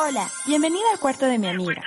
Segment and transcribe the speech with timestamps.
[0.00, 1.82] Hola, bienvenida al cuarto de mi amiga.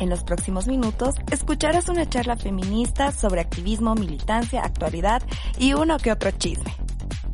[0.00, 5.22] En los próximos minutos escucharás una charla feminista sobre activismo, militancia, actualidad
[5.58, 6.74] y uno que otro chisme.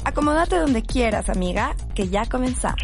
[0.05, 2.83] Acomódate donde quieras, amiga, que ya comenzamos.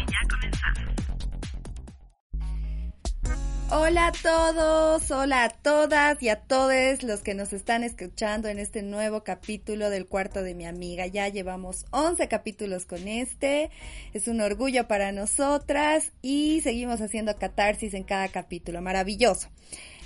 [3.73, 8.59] Hola a todos, hola a todas y a todos los que nos están escuchando en
[8.59, 11.07] este nuevo capítulo del cuarto de mi amiga.
[11.07, 13.71] Ya llevamos 11 capítulos con este,
[14.11, 19.47] es un orgullo para nosotras y seguimos haciendo catarsis en cada capítulo, maravilloso.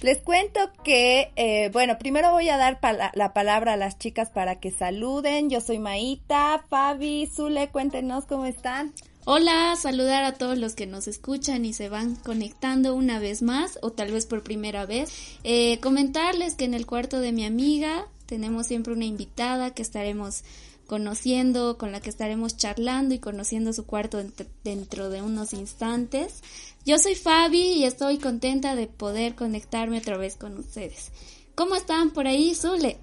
[0.04, 2.80] Les cuento que, eh, bueno, primero voy a dar
[3.16, 5.50] la palabra a las chicas para que saluden.
[5.50, 8.94] Yo soy Maita, Fabi, Zule, cuéntenos cómo están.
[9.28, 13.80] Hola, saludar a todos los que nos escuchan y se van conectando una vez más
[13.82, 15.12] o tal vez por primera vez.
[15.44, 20.44] Eh, comentarles que en el cuarto de mi amiga tenemos siempre una invitada que estaremos
[20.86, 24.24] conociendo, con la que estaremos charlando y conociendo su cuarto
[24.64, 26.44] dentro de unos instantes.
[26.86, 31.12] Yo soy Fabi y estoy contenta de poder conectarme otra vez con ustedes.
[31.56, 33.00] ¿Cómo están por ahí, Zule?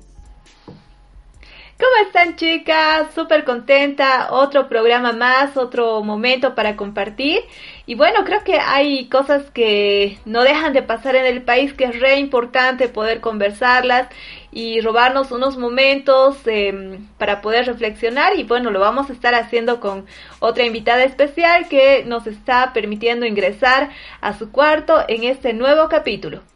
[1.83, 3.13] ¿Cómo están chicas?
[3.13, 7.41] Súper contenta, otro programa más, otro momento para compartir.
[7.87, 11.87] Y bueno, creo que hay cosas que no dejan de pasar en el país que
[11.87, 14.07] es re importante poder conversarlas
[14.53, 18.39] y robarnos unos momentos em, para poder reflexionar.
[18.39, 20.07] Y bueno, lo vamos a estar haciendo con
[20.39, 26.52] otra invitada especial que nos está permitiendo ingresar a su cuarto en este nuevo capítulo.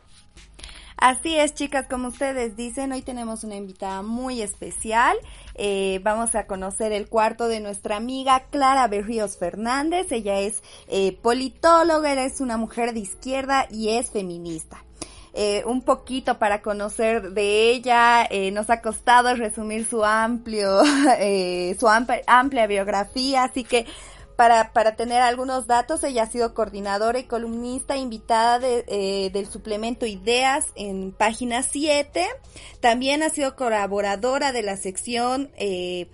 [0.98, 5.14] Así es, chicas, como ustedes dicen, hoy tenemos una invitada muy especial.
[5.54, 10.10] Eh, vamos a conocer el cuarto de nuestra amiga Clara Berríos Fernández.
[10.10, 14.82] Ella es eh, politóloga, es una mujer de izquierda y es feminista.
[15.34, 18.26] Eh, un poquito para conocer de ella.
[18.52, 20.82] nos ha costado resumir su amplio,
[21.78, 21.88] su
[22.26, 23.84] amplia biografía, así que
[24.36, 29.46] para, para tener algunos datos, ella ha sido coordinadora y columnista invitada de, eh, del
[29.46, 32.26] suplemento Ideas en página 7.
[32.80, 36.08] También ha sido colaboradora de la sección eh,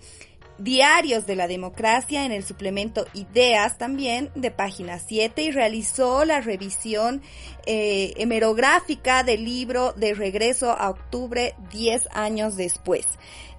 [0.63, 6.39] Diarios de la Democracia en el suplemento Ideas también de página 7 y realizó la
[6.39, 7.21] revisión
[7.65, 13.05] eh, hemerográfica del libro de regreso a octubre 10 años después.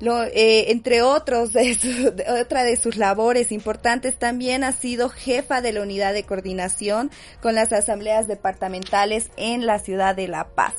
[0.00, 1.76] Lo, eh, entre otros, de
[2.40, 7.10] otra de sus labores importantes también ha sido jefa de la unidad de coordinación
[7.42, 10.74] con las asambleas departamentales en la ciudad de La Paz.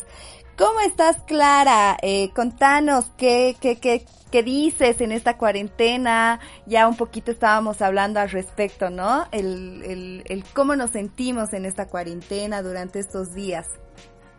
[0.57, 1.97] ¿Cómo estás, Clara?
[2.01, 6.39] Eh, contanos qué, qué, qué, qué dices en esta cuarentena.
[6.65, 9.25] Ya un poquito estábamos hablando al respecto, ¿no?
[9.31, 13.67] El, el, el cómo nos sentimos en esta cuarentena durante estos días.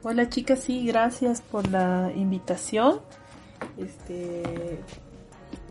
[0.02, 3.02] Hola chicas, sí, gracias por la invitación.
[3.76, 4.80] Este,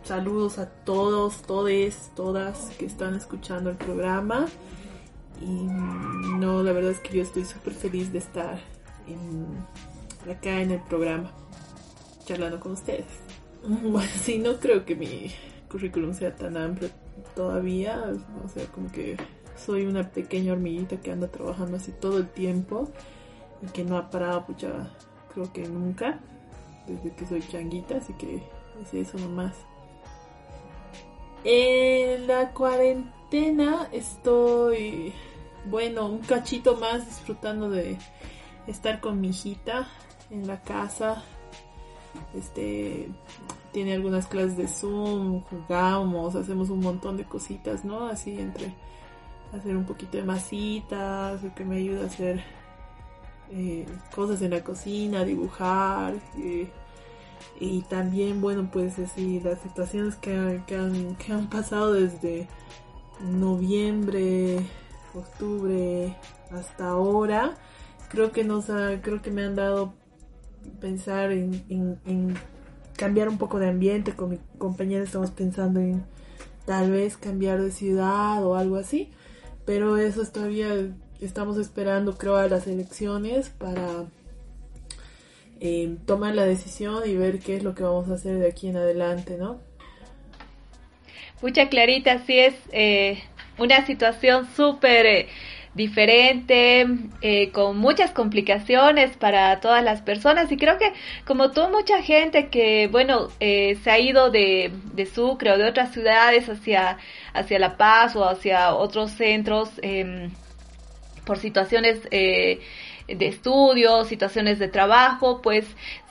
[0.03, 4.45] saludos a todos, todes, todas que están escuchando el programa.
[5.41, 8.59] Y no, la verdad es que yo estoy súper feliz de estar
[9.07, 9.65] en
[10.29, 11.31] acá en el programa,
[12.25, 13.05] charlando con ustedes.
[13.67, 15.31] Bueno, sí, no creo que mi
[15.71, 16.89] currículum sea tan amplio
[17.33, 18.13] todavía,
[18.43, 19.17] o sea, como que
[19.55, 22.89] soy una pequeña hormiguita que anda trabajando así todo el tiempo
[23.63, 24.91] y que no ha parado, pucha,
[25.33, 26.19] creo que nunca,
[26.87, 28.43] desde que soy changuita, así que
[28.81, 29.55] es eso nomás.
[31.43, 35.13] En la cuarentena estoy,
[35.65, 37.97] bueno, un cachito más disfrutando de
[38.67, 39.87] estar con mi hijita
[40.29, 41.23] en la casa.
[42.33, 43.09] Este
[43.71, 48.07] tiene algunas clases de Zoom, jugamos, hacemos un montón de cositas, ¿no?
[48.07, 48.73] Así entre
[49.53, 52.43] hacer un poquito de masitas, que me ayuda a hacer
[53.51, 56.15] eh, cosas en la cocina, dibujar.
[56.37, 56.69] Eh,
[57.59, 62.47] y también, bueno, pues así, las situaciones que, que, han, que han pasado desde
[63.21, 64.59] noviembre,
[65.13, 66.15] octubre
[66.51, 67.55] hasta ahora,
[68.15, 69.93] creo que nos ha, creo que me han dado
[70.79, 72.33] pensar en,
[72.95, 74.13] cambiar un poco de ambiente.
[74.13, 76.05] Con mi compañera estamos pensando en
[76.65, 79.11] tal vez cambiar de ciudad o algo así.
[79.65, 80.69] Pero eso todavía
[81.19, 84.05] estamos esperando, creo, a las elecciones para
[85.59, 88.69] eh, tomar la decisión y ver qué es lo que vamos a hacer de aquí
[88.69, 89.59] en adelante, ¿no?
[91.41, 93.19] Mucha Clarita, sí es eh,
[93.57, 95.05] una situación súper...
[95.05, 95.27] Eh,
[95.75, 96.87] diferente,
[97.21, 100.51] eh, con muchas complicaciones para todas las personas.
[100.51, 100.93] Y creo que
[101.25, 105.65] como tú mucha gente que bueno eh, se ha ido de, de Sucre o de
[105.65, 106.97] otras ciudades hacia,
[107.33, 110.31] hacia La Paz o hacia otros centros em,
[111.25, 112.61] por situaciones eh,
[113.07, 115.65] de estudio, situaciones de trabajo, pues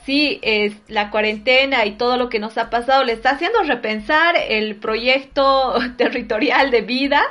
[0.05, 4.35] sí, es la cuarentena y todo lo que nos ha pasado le está haciendo repensar
[4.47, 7.23] el proyecto territorial de vida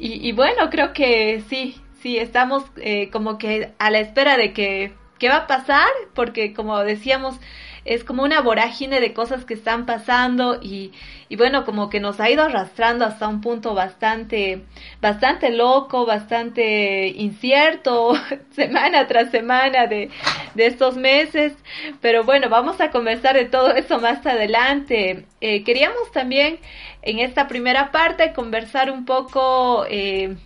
[0.00, 4.94] y, bueno, creo que sí, sí, estamos eh, como que a la espera de que,
[5.18, 7.38] qué va a pasar, porque como decíamos,
[7.84, 10.92] es como una vorágine de cosas que están pasando y,
[11.28, 14.64] y bueno, como que nos ha ido arrastrando hasta un punto bastante,
[15.00, 18.14] bastante loco, bastante incierto,
[18.52, 20.10] semana tras semana de,
[20.54, 21.54] de estos meses.
[22.00, 25.24] Pero bueno, vamos a conversar de todo eso más adelante.
[25.40, 26.58] Eh, queríamos también
[27.02, 30.36] en esta primera parte conversar un poco, eh,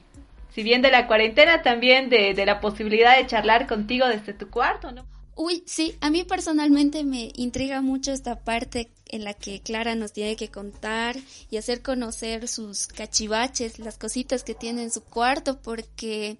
[0.50, 4.50] si bien de la cuarentena, también de, de la posibilidad de charlar contigo desde tu
[4.50, 5.13] cuarto, ¿no?
[5.36, 10.12] Uy, sí, a mí personalmente me intriga mucho esta parte en la que Clara nos
[10.12, 11.16] tiene que contar
[11.50, 16.38] y hacer conocer sus cachivaches, las cositas que tiene en su cuarto, porque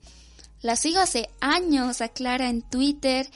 [0.62, 3.28] la sigo hace años a Clara en Twitter.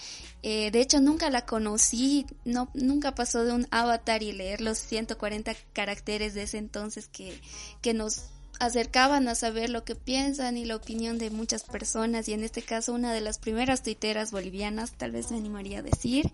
[0.43, 4.79] Eh, de hecho, nunca la conocí, no, nunca pasó de un avatar y leer los
[4.79, 7.41] 140 caracteres de ese entonces que,
[7.83, 8.23] que nos
[8.59, 12.63] acercaban a saber lo que piensan y la opinión de muchas personas y en este
[12.63, 16.31] caso una de las primeras tuiteras bolivianas, tal vez me animaría a decir.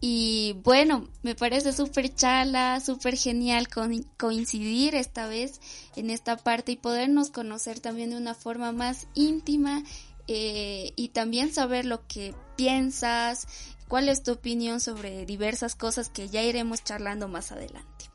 [0.00, 3.68] Y bueno, me parece súper chala, súper genial
[4.18, 5.60] coincidir esta vez
[5.96, 9.82] en esta parte y podernos conocer también de una forma más íntima
[10.26, 13.46] eh, y también saber lo que piensas,
[13.88, 18.13] cuál es tu opinión sobre diversas cosas que ya iremos charlando más adelante.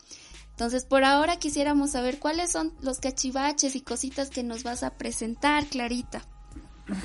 [0.60, 4.90] Entonces, por ahora quisiéramos saber cuáles son los cachivaches y cositas que nos vas a
[4.90, 6.22] presentar, Clarita.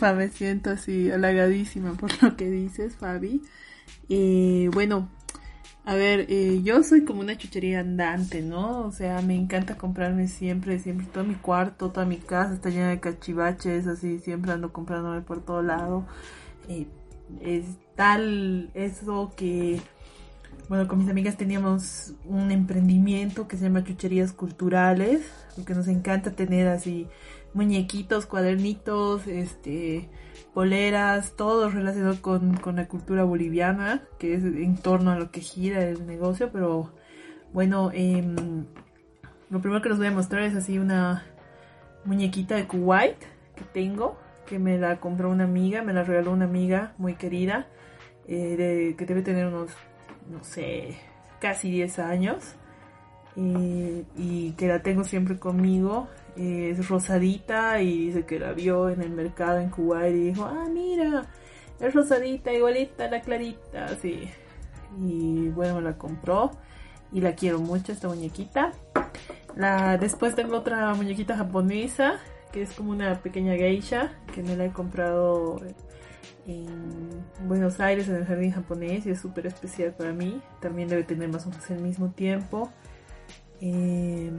[0.00, 3.42] Me siento así halagadísima por lo que dices, Fabi.
[4.08, 5.08] Eh, bueno,
[5.84, 8.80] a ver, eh, yo soy como una chuchería andante, ¿no?
[8.80, 12.88] O sea, me encanta comprarme siempre, siempre, todo mi cuarto, toda mi casa está llena
[12.88, 16.08] de cachivaches, así, siempre ando comprándome por todo lado.
[16.68, 16.88] Eh,
[17.40, 19.80] es tal eso que
[20.68, 26.32] bueno, con mis amigas teníamos un emprendimiento que se llama Chucherías Culturales, porque nos encanta
[26.32, 27.06] tener así
[27.52, 30.08] muñequitos, cuadernitos, este,
[30.54, 35.84] poleras, todo relacionado con, la cultura boliviana, que es en torno a lo que gira
[35.84, 36.92] el negocio, pero
[37.52, 38.64] bueno, em,
[39.50, 41.24] lo primero que les voy a mostrar es así una
[42.04, 43.18] muñequita de Kuwait
[43.54, 44.16] que tengo,
[44.46, 47.68] que me la compró una amiga, me la regaló una amiga muy querida,
[48.26, 49.70] eh, que debe tener unos
[50.28, 50.98] no sé,
[51.40, 52.56] casi 10 años
[53.36, 56.08] y que la tengo siempre conmigo.
[56.36, 60.66] es rosadita y dice que la vio en el mercado en Kuwait y dijo, ah,
[60.72, 61.26] mira,
[61.80, 64.28] es rosadita, igualita la clarita, así.
[65.00, 66.52] Y bueno, la compró
[67.12, 68.72] y la quiero mucho esta muñequita.
[69.56, 72.18] La, después tengo otra muñequita japonesa
[72.52, 75.60] que es como una pequeña geisha que me la he comprado
[76.46, 80.40] en Buenos Aires en el jardín japonés y es súper especial para mí.
[80.60, 82.70] También debe tener más o menos el mismo tiempo.
[83.60, 84.30] Eh,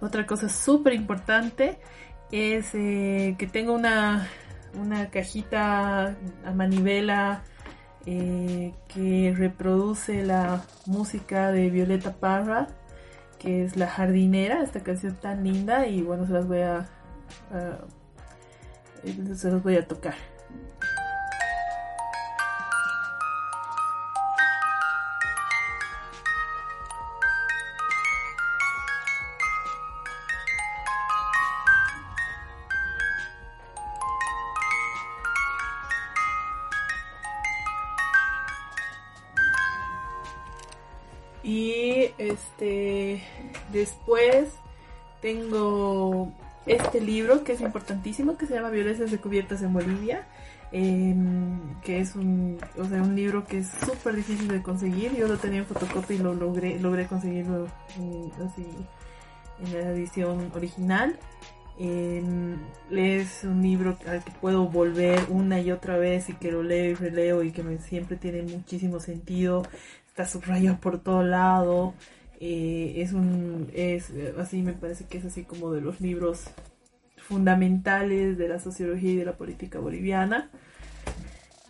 [0.00, 1.78] otra cosa súper importante
[2.32, 4.28] es eh, que tengo una,
[4.74, 7.42] una cajita a manivela
[8.06, 12.68] eh, que reproduce la música de Violeta Parra,
[13.38, 16.88] que es La Jardinera, esta canción tan linda y bueno, se las voy a,
[19.34, 20.33] se las voy a tocar.
[44.14, 44.48] Después
[45.20, 46.32] tengo
[46.66, 50.26] este libro que es importantísimo que se llama Violencias descubiertas en Bolivia.
[50.72, 55.14] Em, que es un, o sea, un libro que es súper difícil de conseguir.
[55.14, 57.68] Yo lo tenía en fotocopia y lo logré, logré conseguirlo
[58.44, 58.66] así,
[59.60, 61.16] en la edición original.
[61.78, 66.90] es un libro al que puedo volver una y otra vez y que lo leo
[66.90, 69.62] y releo y que me, siempre tiene muchísimo sentido
[70.14, 71.94] está subrayado por todo lado.
[72.40, 76.44] Eh, es un, es así, me parece que es así como de los libros
[77.16, 80.50] fundamentales de la sociología y de la política boliviana.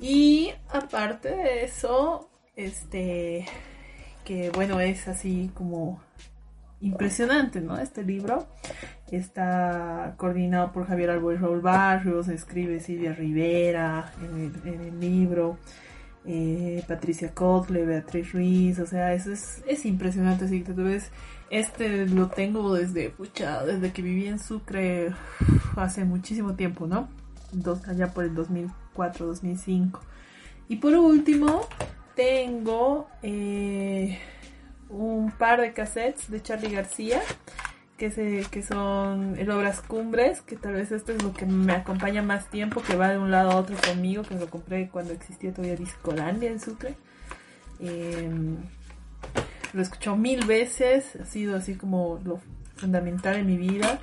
[0.00, 3.46] Y aparte de eso, este,
[4.24, 6.00] que bueno, es así como
[6.80, 7.78] impresionante, ¿no?
[7.78, 8.46] Este libro
[9.10, 15.58] está coordinado por Javier Alboy Raúl Barrios, escribe Silvia Rivera en el libro
[16.26, 20.86] eh, Patricia Kotle, Beatriz Ruiz, o sea, eso es, es impresionante, así que tú
[21.50, 25.12] este lo tengo desde, pucha, desde que viví en Sucre
[25.76, 27.08] hace muchísimo tiempo, ¿no?
[27.52, 30.00] Dos, allá por el 2004, 2005.
[30.68, 31.66] Y por último,
[32.16, 34.18] tengo eh,
[34.88, 37.20] un par de cassettes de Charlie García
[37.96, 41.72] que, se, que son el Obras Cumbres, que tal vez esto es lo que me
[41.72, 45.12] acompaña más tiempo, que va de un lado a otro conmigo, que lo compré cuando
[45.12, 46.94] existía todavía Discolandia en Sucre.
[47.78, 48.56] Em,
[49.72, 52.40] lo he escuchado mil veces, ha sido así como lo
[52.76, 54.00] fundamental en mi vida.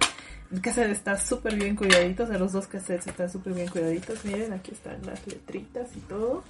[0.51, 4.25] El cassette está súper bien cuidaditos, de los dos cassettes están súper bien cuidaditos.
[4.25, 6.43] Miren, aquí están las letritas y todo.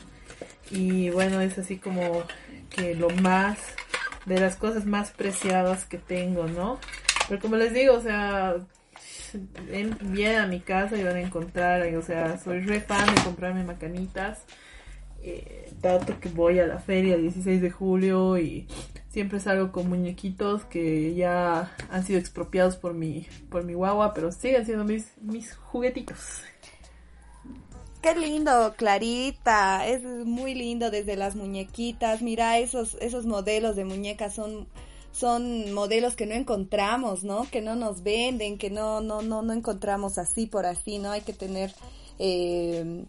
[0.72, 2.24] Y bueno, es así como
[2.70, 3.60] que lo más,
[4.26, 6.80] de las cosas más preciadas que tengo, ¿no?
[7.32, 8.58] Pero como les digo, o sea,
[10.02, 13.64] vienen a mi casa y van a encontrar, o sea, soy re fan de comprarme
[13.64, 14.44] macanitas.
[15.24, 18.68] Eh, tanto que voy a la feria el 16 de julio y
[19.08, 24.34] siempre salgo con muñequitos que ya han sido expropiados por mi, por mi guagua, pero
[24.34, 26.42] siguen siendo mis, mis juguetitos.
[28.02, 29.88] Qué lindo, Clarita.
[29.88, 32.22] Es muy lindo desde las muñequitas.
[32.22, 34.68] Mira, esos, esos modelos de muñecas son,
[35.12, 37.48] son modelos que no encontramos, ¿no?
[37.50, 41.12] Que no nos venden, que no, no, no, no encontramos así por así, ¿no?
[41.12, 41.74] Hay que tener
[42.20, 43.06] eh,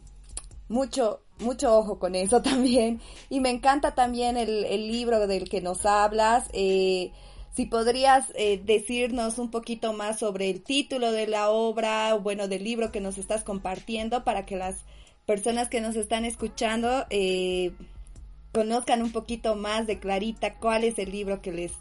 [0.68, 3.00] mucho, mucho ojo con eso también.
[3.30, 6.48] Y me encanta también el, el libro del que nos hablas.
[6.52, 7.12] Eh,
[7.54, 12.48] si podrías eh, decirnos un poquito más sobre el título de la obra, o bueno,
[12.48, 14.76] del libro que nos estás compartiendo para que las
[15.26, 17.72] personas que nos están escuchando eh,
[18.52, 21.72] conozcan un poquito más de Clarita cuál es el libro que les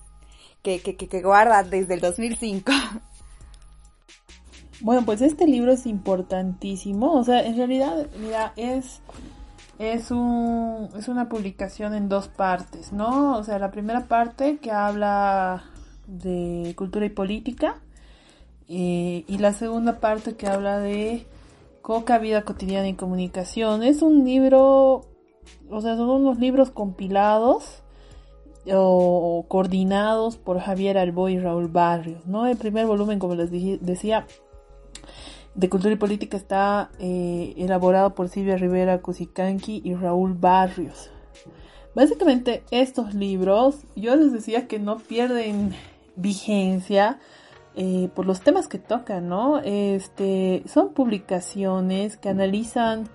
[0.61, 2.71] que, que, que guarda desde el 2005.
[4.83, 8.99] Bueno, pues este libro es importantísimo, o sea, en realidad, mira, es
[9.81, 13.35] es, un, es una publicación en dos partes, ¿no?
[13.37, 15.63] O sea, la primera parte que habla
[16.05, 17.81] de cultura y política
[18.67, 21.25] eh, y la segunda parte que habla de
[21.81, 23.81] coca, vida cotidiana y comunicación.
[23.81, 25.07] Es un libro,
[25.69, 27.81] o sea, son unos libros compilados
[28.71, 32.47] o, coordinados por Javier Alboy y Raúl Barrios, ¿no?
[32.47, 34.27] El primer volumen, como les decía,
[35.55, 41.09] de Cultura y Política está eh, elaborado por Silvia Rivera Cusicanqui y Raúl Barrios.
[41.93, 45.73] Básicamente estos libros, yo les decía que no pierden
[46.15, 47.19] vigencia
[47.75, 49.59] eh, por los temas que tocan, ¿no?
[49.59, 53.09] Este, son publicaciones que analizan,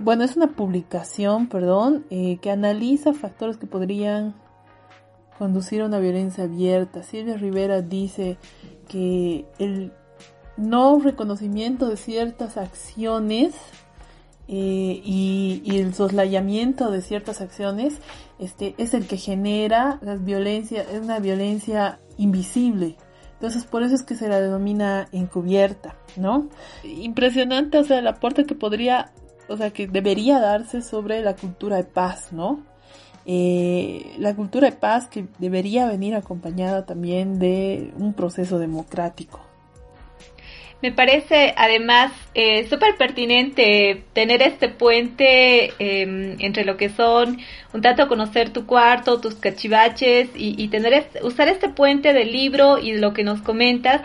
[0.00, 4.34] bueno, es una publicación, perdón, eh, que analiza factores que podrían
[5.38, 7.02] conducir a una violencia abierta.
[7.02, 8.38] Silvia Rivera dice
[8.88, 9.92] que el
[10.56, 13.54] no reconocimiento de ciertas acciones
[14.48, 17.98] eh, y, el soslayamiento de ciertas acciones
[18.38, 22.96] este, es el que genera la violencia, es una violencia invisible.
[23.34, 26.48] Entonces por eso es que se la denomina encubierta, ¿no?
[26.84, 29.12] Impresionante, o sea, el aporte que podría,
[29.48, 32.62] o sea, que debería darse sobre la cultura de paz, ¿no?
[33.24, 39.40] Eh, la cultura de paz que debería venir acompañada también de un proceso democrático,
[40.82, 47.38] me parece además eh, súper pertinente tener este puente em, entre lo que son
[47.72, 52.92] un tanto conocer tu cuarto, tus cachivaches y, tener usar este puente del libro y
[52.92, 54.02] de lo que nos comentas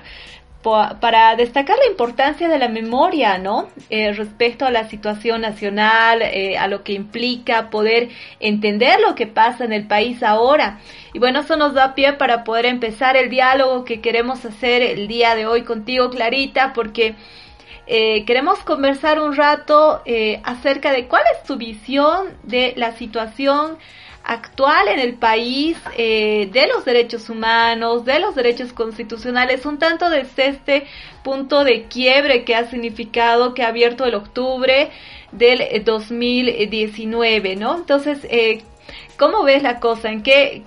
[1.00, 3.68] para destacar la importancia de la memoria, ¿no?
[3.90, 8.10] Eh, respecto a la situación nacional, eh, a lo que implica poder
[8.40, 10.80] entender lo que pasa en el país ahora.
[11.14, 15.08] Y bueno, eso nos da pie para poder empezar el diálogo que queremos hacer el
[15.08, 17.16] día de hoy contigo, Clarita, porque
[17.88, 20.04] eh, queremos conversar un rato
[20.44, 23.78] acerca de cuál es tu visión de la situación
[24.28, 30.10] actual en el país eh, de los derechos humanos, de los derechos constitucionales, un tanto
[30.10, 30.88] desde este
[31.24, 34.92] punto de quiebre que ha significado, que ha abierto el octubre
[35.32, 37.78] del 2019, ¿no?
[37.78, 38.64] Entonces, eh,
[39.18, 40.12] ¿cómo ves la cosa?
[40.12, 40.64] ¿En qué,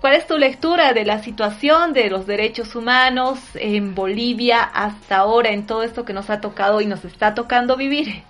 [0.00, 5.50] ¿Cuál es tu lectura de la situación de los derechos humanos en Bolivia hasta ahora,
[5.50, 8.24] en todo esto que nos ha tocado y nos está tocando vivir?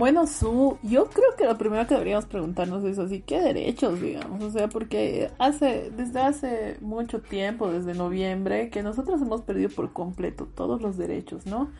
[0.00, 4.42] Bueno, Su, yo creo que lo primero que deberíamos preguntarnos es así, ¿qué derechos, digamos?
[4.42, 9.92] O sea, porque hace, desde hace mucho tiempo, desde noviembre, que nosotros hemos perdido por
[9.92, 11.70] completo todos los derechos, ¿no?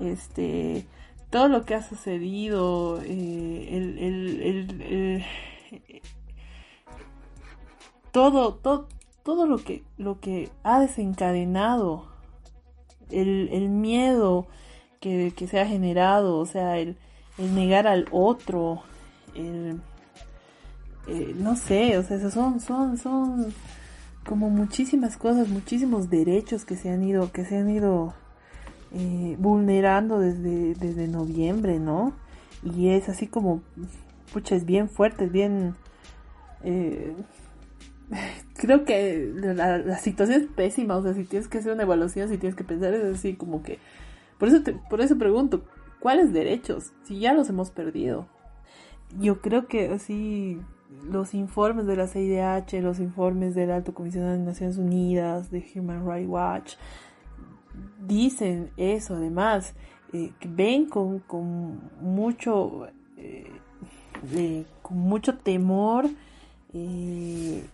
[0.00, 0.86] Este,
[1.28, 5.24] todo lo que ha sucedido, eh, el, el,
[8.12, 8.88] todo, todo,
[9.24, 12.06] todo lo que, lo que ha desencadenado,
[13.10, 14.46] el, el miedo
[15.00, 16.96] que, que se ha generado, o sea, el
[17.38, 18.82] el negar al otro,
[19.34, 19.80] el,
[21.08, 23.52] eh, no sé, o sea, son, son, son
[24.24, 28.14] como muchísimas cosas, muchísimos derechos que se han ido, que se han ido
[28.92, 32.12] eh, vulnerando desde, desde noviembre, ¿no?
[32.62, 33.62] Y es así como,
[34.32, 35.74] pucha, es bien fuerte, es bien,
[36.62, 37.14] eh,
[38.54, 42.28] creo que la, la, situación es pésima, o sea, si tienes que hacer una evaluación,
[42.28, 43.78] si tienes que pensar, es así como que...
[44.38, 45.64] Por eso, te, por eso pregunto,
[46.02, 46.92] ¿cuáles derechos?
[47.04, 48.26] Si ya los hemos perdido.
[49.20, 50.60] Yo creo que así
[51.08, 56.04] los informes de la CIDH, los informes del Alto Comisionado de Naciones Unidas, de Human
[56.06, 56.74] Rights Watch,
[58.04, 59.74] dicen eso además,
[60.12, 66.10] eh, ven con, con mucho, eh, con mucho temor
[66.74, 67.64] eh,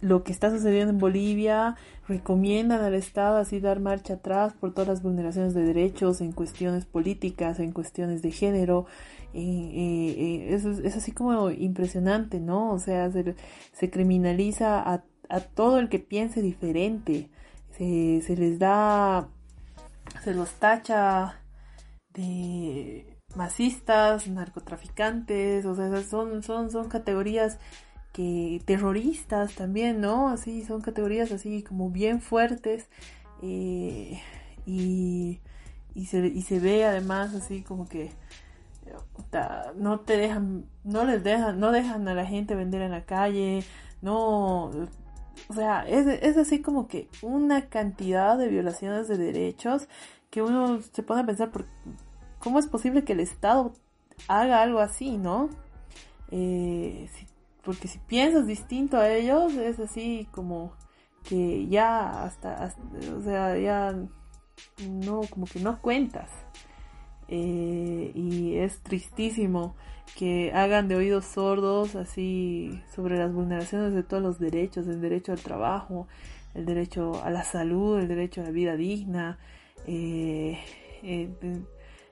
[0.00, 1.76] lo que está sucediendo en Bolivia,
[2.08, 6.86] recomiendan al Estado así dar marcha atrás por todas las vulneraciones de derechos en cuestiones
[6.86, 8.86] políticas, en cuestiones de género.
[9.34, 12.72] Eh, es, así como impresionante, ¿no?
[12.72, 13.36] O sea, se,
[13.72, 17.28] se criminaliza a, a, todo el que piense diferente.
[17.76, 19.28] Se, se les da,
[20.24, 21.40] se los tacha
[22.14, 27.58] de masistas, narcotraficantes, o sea, son, son, son categorías
[28.12, 30.28] que terroristas también, ¿no?
[30.28, 32.88] Así son categorías así como bien fuertes
[33.42, 34.20] eh,
[34.66, 35.40] y,
[35.94, 38.10] y, se, y se ve además así como que
[39.76, 43.64] no te dejan, no les dejan, no dejan a la gente vender en la calle,
[44.02, 49.88] no, o sea, es, es así como que una cantidad de violaciones de derechos
[50.30, 51.66] que uno se pone a pensar por
[52.38, 53.72] cómo es posible que el Estado
[54.28, 55.48] haga algo así, ¿no?
[56.30, 57.08] Eh,
[57.62, 60.72] porque si piensas distinto a ellos, es así como
[61.24, 62.72] que ya hasta,
[63.16, 63.94] o sea, ya
[64.88, 66.30] no, como que no cuentas.
[67.28, 69.76] Eh, y es tristísimo
[70.16, 75.32] que hagan de oídos sordos así sobre las vulneraciones de todos los derechos, el derecho
[75.32, 76.08] al trabajo,
[76.54, 79.38] el derecho a la salud, el derecho a la vida digna,
[79.86, 80.58] eh,
[81.02, 81.30] eh,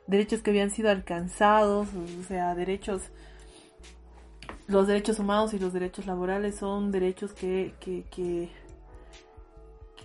[0.06, 3.02] derechos que habían sido alcanzados, o sea, derechos
[4.68, 8.50] los derechos humanos y los derechos laborales son derechos que, que, que,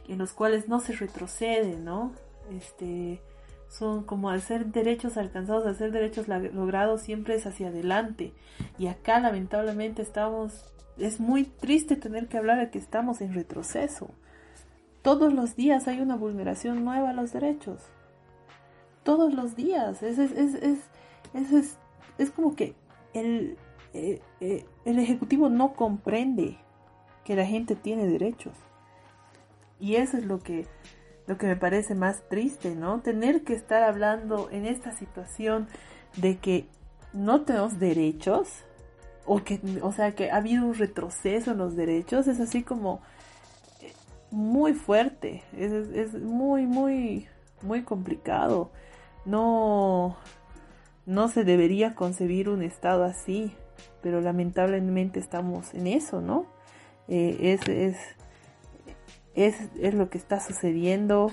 [0.07, 2.13] en los cuales no se retrocede, ¿no?
[2.49, 3.21] Este,
[3.67, 8.33] son como al ser derechos alcanzados, al ser derechos logrados, siempre es hacia adelante.
[8.77, 14.11] Y acá lamentablemente estamos, es muy triste tener que hablar de que estamos en retroceso.
[15.01, 17.81] Todos los días hay una vulneración nueva a los derechos.
[19.03, 20.01] Todos los días.
[20.03, 20.55] Es, es, es,
[21.33, 21.77] es, es,
[22.17, 22.75] es como que
[23.13, 23.57] el,
[23.93, 26.57] eh, eh, el Ejecutivo no comprende
[27.23, 28.55] que la gente tiene derechos.
[29.79, 30.67] Y eso es lo que,
[31.27, 33.01] lo que me parece más triste, ¿no?
[33.01, 35.67] Tener que estar hablando en esta situación
[36.17, 36.67] de que
[37.13, 38.49] no tenemos derechos,
[39.25, 43.01] o que, o sea, que ha habido un retroceso en los derechos, es así como
[43.81, 43.93] eh,
[44.31, 47.27] muy fuerte, es, es muy, muy,
[47.61, 48.71] muy complicado.
[49.25, 50.17] No,
[51.05, 53.55] no se debería concebir un estado así
[54.01, 56.45] pero lamentablemente estamos en eso, ¿no?
[57.07, 57.97] Eh, es, es,
[59.35, 61.31] es, es, lo que está sucediendo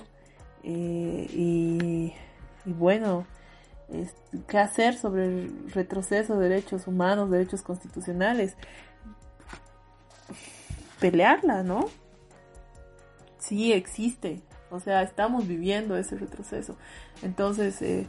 [0.62, 2.14] eh, y,
[2.64, 3.26] bueno,
[4.46, 8.56] ¿qué hacer sobre el retroceso de derechos humanos, derechos constitucionales?
[11.00, 11.86] Pelearla, ¿no?
[13.38, 16.76] Sí existe, o sea, estamos viviendo ese retroceso.
[17.22, 18.06] Entonces, eh,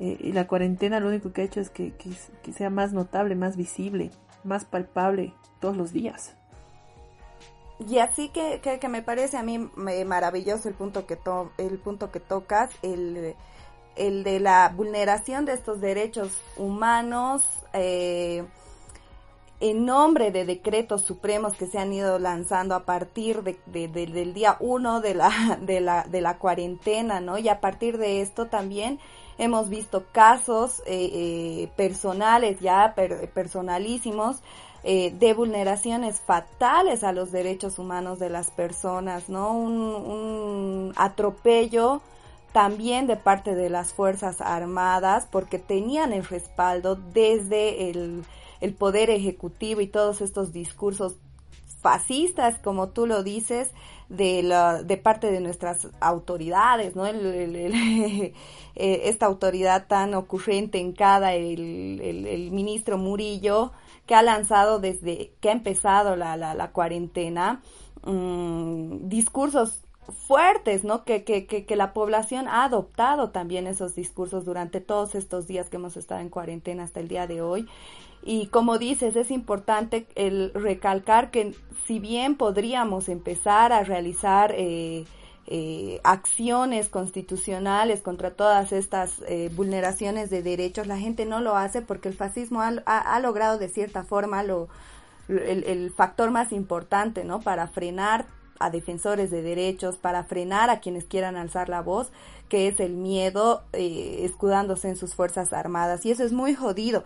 [0.00, 3.34] eh, y la cuarentena lo único que ha hecho es que, que, sea más notable,
[3.34, 4.10] más visible,
[4.44, 6.34] más palpable todos los días.
[7.88, 12.10] Y así que, que, me parece a mí maravilloso el punto que, to el punto
[12.10, 13.34] que tocas, el,
[13.96, 18.44] el de la vulneración de estos derechos humanos eh,
[19.62, 23.56] en nombre de decretos supremos que se han ido lanzando a partir de,
[23.88, 27.38] del día uno de la, de, la, de la cuarentena, ¿no?
[27.38, 28.98] Y a partir de esto también
[29.38, 32.94] hemos visto casos eh, eh, personales, ya
[33.34, 34.36] personalísimos,
[34.84, 39.52] eh, de vulneraciones fatales a los derechos humanos de las personas, ¿no?
[39.52, 42.02] Un, un, atropello
[42.52, 48.24] también de parte de las Fuerzas Armadas porque tenían el respaldo desde el,
[48.60, 51.14] el Poder Ejecutivo y todos estos discursos
[51.80, 53.70] fascistas, como tú lo dices,
[54.12, 57.04] de, la, de parte de nuestras autoridades, ¿no?
[58.74, 63.70] Eh, esta autoridad tan ocurrente en cada, el, el, ministro Murillo,
[64.06, 67.60] que ha lanzado desde que ha empezado la, la, la cuarentena,
[68.02, 69.82] mmm, discursos
[70.26, 71.04] fuertes, ¿no?
[71.04, 75.68] Que, que, que, que, la población ha adoptado también esos discursos durante todos estos días
[75.68, 77.68] que hemos estado en cuarentena hasta el día de hoy.
[78.22, 81.54] Y como dices, es importante el recalcar que
[81.86, 85.04] si bien podríamos empezar a realizar eh,
[85.48, 91.82] eh, acciones constitucionales contra todas estas eh, vulneraciones de derechos, la gente no lo hace
[91.82, 94.68] porque el fascismo ha, ha, logrado de cierta forma lo,
[95.28, 97.40] el, factor más importante, ¿no?
[97.40, 98.26] Para frenar
[98.60, 102.12] a defensores de derechos, para frenar a quienes quieran alzar la voz,
[102.48, 106.06] que es el miedo eh, escudándose en sus fuerzas armadas.
[106.06, 107.04] Y eso es muy jodido.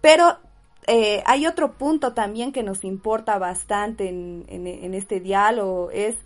[0.00, 0.38] Pero
[0.86, 6.16] eh, hay otro punto también que nos importa bastante en, este diálogo, es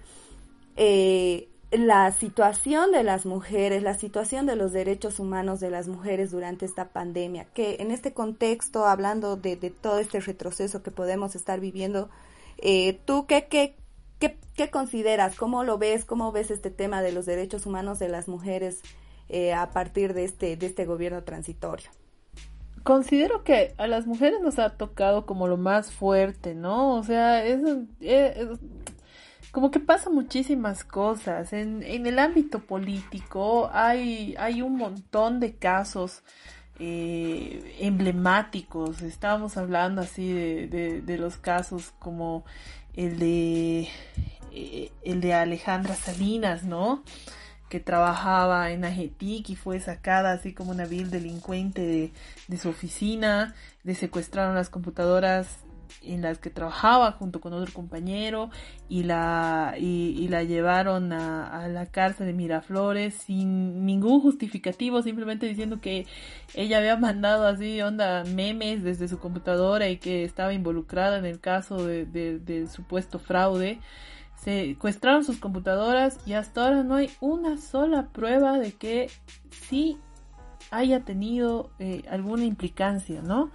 [0.77, 6.31] eh, la situación de las mujeres, la situación de los derechos humanos de las mujeres
[6.31, 11.61] durante esta pandemia, que en este contexto, hablando de, todo este retroceso que podemos estar
[11.61, 12.09] viviendo,
[12.59, 13.77] eh, ¿tú qué, qué,
[14.19, 15.37] qué, qué, consideras?
[15.37, 16.05] ¿Cómo lo ves?
[16.05, 18.81] ¿Cómo ves este tema de los derechos humanos de las mujeres
[19.29, 21.91] eh, a partir de este, de este gobierno transitorio?
[22.87, 26.95] Considero que a las mujeres nos ha tocado como lo más fuerte, ¿no?
[26.95, 27.59] O sea, es,
[29.51, 31.53] como que pasa muchísimas cosas.
[31.53, 36.23] En, en el ámbito político hay, hay un montón de casos
[36.79, 39.03] eh, emblemáticos.
[39.03, 42.45] Estábamos hablando así de, de, los casos como
[42.95, 43.89] el de,
[44.53, 47.03] eh, el de Alejandra Salinas, ¿no?
[47.69, 52.13] Que trabajaba en Agetic y fue sacada así como una vil delincuente de,
[52.49, 55.67] de su oficina, le secuestraron las computadoras
[56.03, 58.51] en las que trabajaba junto con otro compañero
[58.89, 65.81] y la, y, la llevaron a, la cárcel de Miraflores sin ningún justificativo, simplemente diciendo
[65.81, 66.07] que
[66.55, 71.41] ella había mandado así onda memes desde su computadora y que estaba involucrada en el
[71.41, 73.81] caso de, del supuesto fraude.
[74.47, 79.11] Se secuestraron sus computadoras y hasta ahora no hay una sola prueba de que
[79.51, 79.99] sí
[80.71, 83.51] haya tenido eh, alguna implicancia, ¿no?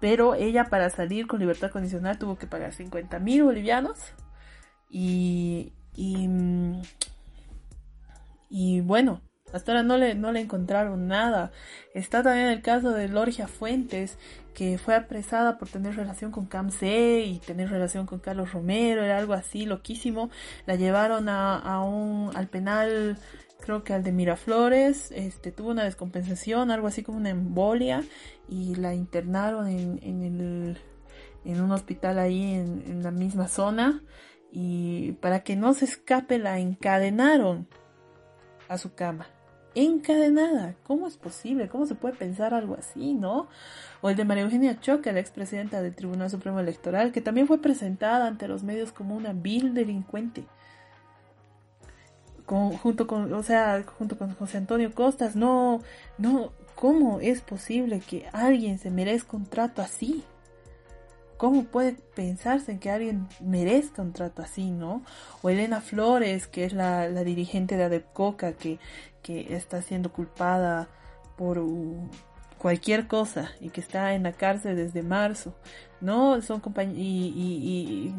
[0.00, 3.98] pero ella para salir con libertad condicional tuvo que pagar 50 mil bolivianos
[4.88, 6.28] y, y,
[8.48, 9.20] y, bueno,
[9.52, 11.52] hasta ahora no le, no le encontraron nada.
[11.94, 14.18] Está también el caso de Lorgia Fuentes,
[14.54, 19.18] que fue apresada por tener relación con C y tener relación con Carlos Romero, era
[19.18, 20.30] algo así loquísimo.
[20.66, 23.18] La llevaron a, a un, al penal
[23.60, 28.02] creo que al de Miraflores, este, tuvo una descompensación, algo así como una embolia,
[28.48, 30.78] y la internaron en, en, el,
[31.44, 34.02] en un hospital ahí en, la misma zona,
[34.50, 37.68] y para que no se escape la encadenaron
[38.68, 39.28] a su cama.
[39.74, 41.68] Encadenada, ¿cómo es posible?
[41.68, 43.48] ¿Cómo se puede pensar algo así, no?
[44.00, 47.60] O el de María Eugenia Choque, la expresidenta del Tribunal Supremo Electoral, que también fue
[47.60, 50.44] presentada ante los medios como una vil delincuente
[52.50, 55.80] junto con, o sea, junto con José Antonio Costas, no,
[56.18, 60.24] no, ¿cómo es posible que alguien se merezca un trato así?
[61.36, 65.02] ¿Cómo puede pensarse en que alguien merezca un trato así, no?
[65.40, 68.78] O Elena Flores, que es la, la dirigente de Adepcoca, que,
[69.22, 70.88] que está siendo culpada
[71.36, 71.62] por
[72.58, 75.54] cualquier cosa y que está en la cárcel desde marzo,
[76.00, 76.42] ¿no?
[76.42, 78.14] Son compañ y,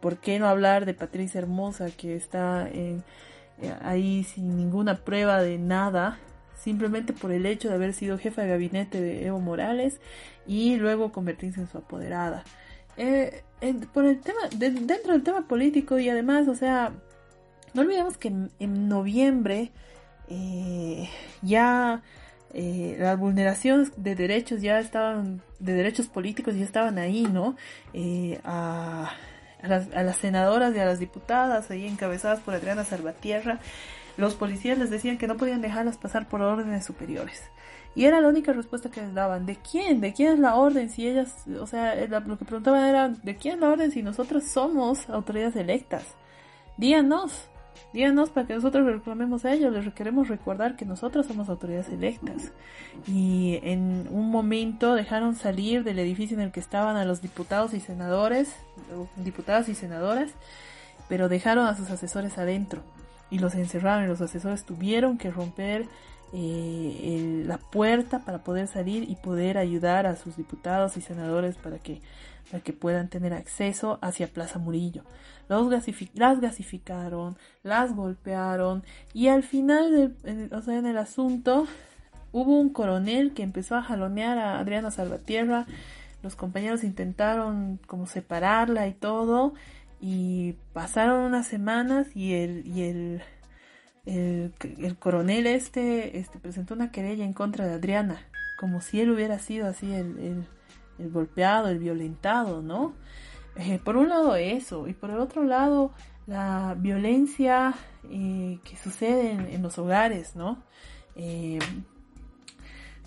[0.00, 3.00] ¿por qué no hablar de Patricia Hermosa que está eh,
[3.82, 6.18] ahí sin ninguna prueba de nada,
[6.58, 10.00] simplemente por el hecho de haber sido jefa de gabinete de Evo Morales
[10.46, 12.44] y luego convertirse en su apoderada.
[12.96, 13.42] Eh,
[13.92, 16.92] por el tema, dentro del tema político y además, o sea,
[17.74, 19.70] no olvidemos que en, noviembre
[20.28, 21.08] eh,
[21.42, 22.02] ya
[22.54, 27.56] las vulneraciones de derechos ya estaban, de derechos políticos ya estaban ahí, ¿no?
[28.44, 29.10] a,
[29.62, 33.60] a las, senadoras y a las diputadas ahí encabezadas por Adriana Salvatierra,
[34.16, 37.42] los policías les decían que no podían dejarlas pasar por órdenes superiores.
[37.94, 39.44] Y era la única respuesta que les daban.
[39.46, 40.00] ¿De quién?
[40.00, 40.88] ¿De quién es la orden?
[40.88, 44.44] Si ellas, o sea, lo que preguntaban era, ¿de quién es la orden si nosotros
[44.44, 46.04] somos autoridades electas?
[46.78, 47.48] Díganos.
[47.92, 49.72] Díganos para que nosotros reclamemos a ellos.
[49.72, 52.52] Les queremos recordar que nosotros somos autoridades electas.
[53.06, 57.74] Y en un momento dejaron salir del edificio en el que estaban a los diputados
[57.74, 58.54] y senadores,
[59.16, 60.30] diputadas y senadoras,
[61.08, 62.82] pero dejaron a sus asesores adentro
[63.30, 65.86] y los encerraron y los asesores tuvieron que romper
[66.32, 71.78] eh, la puerta para poder salir y poder ayudar a sus diputados y senadores para
[71.78, 72.00] que,
[72.50, 75.04] para que puedan tener acceso hacia Plaza Murillo.
[75.48, 80.16] Las gasificaron, las golpearon y al final,
[80.52, 81.66] o sea, en el asunto,
[82.32, 85.66] hubo un coronel que empezó a jalonear a Adriana Salvatierra,
[86.22, 89.54] los compañeros intentaron como separarla y todo
[90.00, 93.22] y pasaron unas semanas y el, y el,
[94.04, 94.52] el,
[94.98, 98.26] coronel este, este presentó una querella en contra de Adriana,
[98.58, 100.46] como si él hubiera sido así el,
[100.98, 102.94] el, golpeado, el violentado, ¿no?
[103.56, 105.92] Eh, por un lado eso, y por el otro lado
[106.26, 107.74] la violencia
[108.10, 110.62] eh, que sucede en, los hogares, ¿no?
[111.16, 111.58] Eh,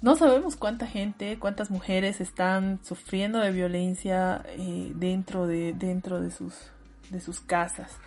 [0.01, 6.31] no sabemos cuánta gente, cuántas mujeres están sufriendo de violencia eh, dentro de dentro de
[6.31, 6.53] sus
[7.09, 7.97] de sus casas,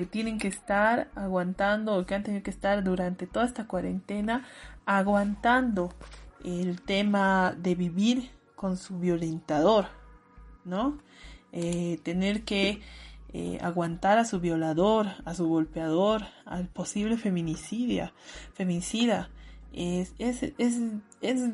[0.00, 4.44] que tienen que estar aguantando que han tenido que estar durante toda esta cuarentena
[4.84, 5.92] aguantando
[6.44, 9.86] el tema de vivir con su violentador,
[10.64, 10.98] ¿no?
[11.52, 12.80] Eh, tener que
[13.32, 18.12] eh, aguantar a su violador, a su golpeador, al posible feminicidia,
[18.54, 19.30] feminicida,
[19.72, 20.80] es, es, es,
[21.20, 21.50] es,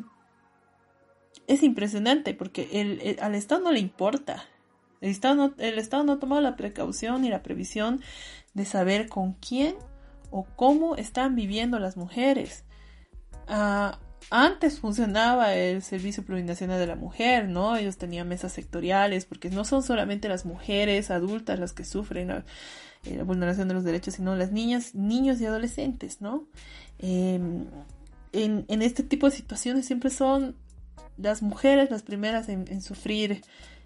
[1.46, 4.44] es impresionante porque el, al Estado no le importa.
[5.02, 8.00] El Estado, no, el Estado no ha tomado la precaución ni la previsión
[8.54, 9.74] de saber con quién
[10.30, 12.64] o cómo están viviendo las mujeres.
[13.48, 13.98] Ah,
[14.30, 17.76] antes funcionaba el Servicio Plurinacional de la Mujer, ¿no?
[17.76, 22.44] Ellos tenían mesas sectoriales, porque no son solamente las mujeres adultas las que sufren la,
[23.04, 26.46] eh, vulneración de los derechos, sino las niñas, niños y adolescentes, ¿no?
[27.00, 27.66] Em,
[28.32, 30.54] en, en, este tipo de situaciones siempre son
[31.18, 33.42] las mujeres las primeras en sufrir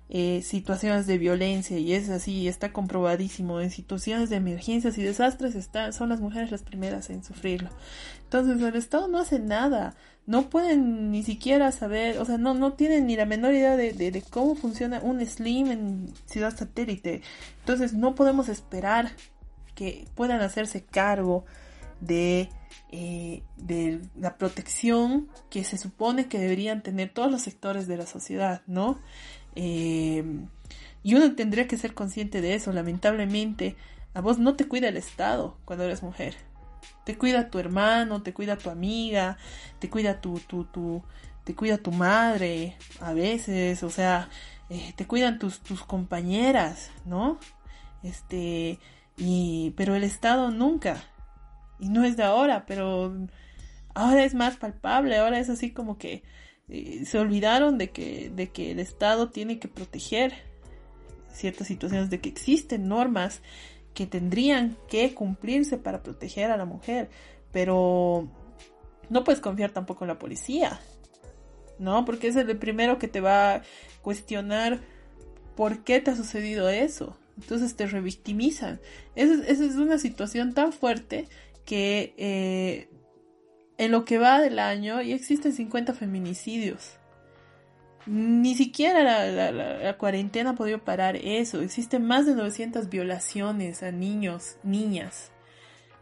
[0.09, 3.61] eh, situaciones de violencia y es así, está comprobadísimo.
[3.61, 7.71] En situaciones de emergencias y desastres está, son las mujeres las primeras en sufrirlo.
[8.23, 12.75] Entonces el Estado no hace nada, no pueden ni siquiera saber, o sea, no, no
[12.75, 17.23] tienen ni la menor idea de, de, cómo funciona un SLIM en ciudad satélite.
[17.61, 19.11] Entonces no podemos esperar
[19.75, 21.45] que puedan hacerse cargo
[22.01, 22.49] de,
[22.91, 28.07] eh, de la protección que se supone que deberían tener todos los sectores de la
[28.07, 28.99] sociedad, ¿no?
[29.57, 30.25] Eh,
[31.03, 32.73] y uno tendría que ser consciente de eso.
[32.73, 33.77] Lamentablemente,
[34.15, 36.35] a vos no te cuida el Estado cuando eres mujer.
[37.05, 39.39] Te cuida tu hermano, te cuida tu amiga,
[39.79, 41.03] te cuida tu, tu, tu,
[41.45, 44.29] te cuida tu madre a veces, o sea,
[44.71, 47.39] eh, te cuidan tus, tus compañeras, ¿no?
[48.03, 48.81] Este,
[49.17, 51.05] y, pero el Estado nunca.
[51.79, 53.15] Y no es de ahora, pero
[53.95, 56.25] ahora es más palpable, ahora es así como que
[56.69, 60.35] se olvidaron de que, de que el Estado tiene que proteger
[61.33, 63.41] ciertas situaciones, de que existen normas
[63.95, 67.09] que tendrían que cumplirse para proteger a la mujer,
[67.53, 68.29] pero
[69.09, 70.81] no puedes confiar tampoco en la policía,
[71.79, 72.05] ¿no?
[72.05, 73.63] Porque es el primero que te va a
[74.03, 74.81] cuestionar
[75.55, 77.17] por qué te ha sucedido eso.
[77.39, 78.81] Entonces te revictimizan.
[79.15, 81.29] Esa, esa es una situación tan fuerte
[81.65, 82.89] que eh,
[83.79, 86.99] en lo que va del año ya existen 50 feminicidios.
[88.07, 91.61] Ni siquiera la, la, la, cuarentena ha podido parar eso.
[91.61, 95.33] Existen más de 900 violaciones a niños, niñas.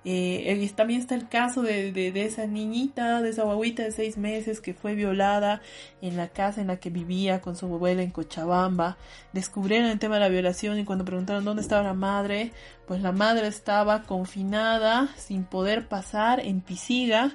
[0.06, 4.60] Eh, también está el caso de, de, esa niñita, de esa guaguita de seis meses
[4.60, 5.62] que fue violada
[6.02, 8.98] en la casa en la que vivía con su abuela en Cochabamba.
[9.32, 12.52] Descubrieron el tema de la violación y cuando preguntaron dónde estaba la madre,
[12.86, 17.32] pues la madre estaba confinada sin poder pasar en Pisiga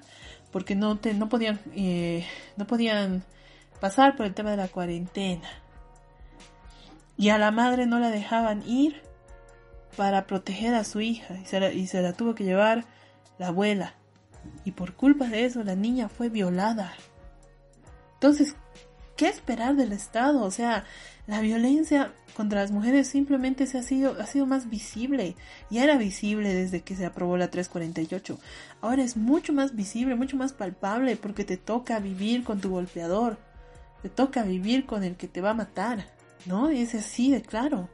[0.51, 3.23] porque no, te, no podían, eh, no podían
[3.79, 5.49] pasar por el tema de la cuarentena.
[7.17, 9.08] Y a la madre no la dejaban ir
[9.95, 12.85] para proteger a su hija y se la, y se la tuvo que llevar
[13.37, 13.95] la abuela.
[14.65, 16.93] Y por culpa de eso la niña fue violada.
[18.13, 18.55] Entonces,
[19.15, 20.43] ¿qué esperar del Estado?
[20.43, 20.85] O sea,
[21.27, 25.35] la violencia contra las mujeres simplemente se ha sido, ha sido más visible.
[25.69, 28.39] Ya era visible desde que se aprobó la 348.
[28.81, 33.37] Ahora es mucho más visible, mucho más palpable porque te toca vivir con tu golpeador.
[34.01, 36.05] Te toca vivir con el que te va a matar.
[36.45, 36.71] ¿No?
[36.71, 37.89] Y es así de claro.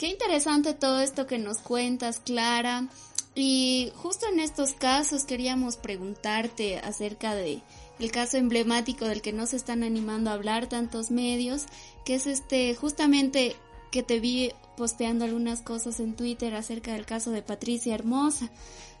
[0.00, 2.88] Qué interesante todo esto que nos cuentas, Clara.
[3.34, 7.60] Y justo en estos casos queríamos preguntarte acerca de
[7.98, 11.66] el caso emblemático del que no se están animando a hablar tantos medios,
[12.06, 13.56] que es este justamente
[13.90, 18.48] que te vi posteando algunas cosas en Twitter acerca del caso de Patricia Hermosa.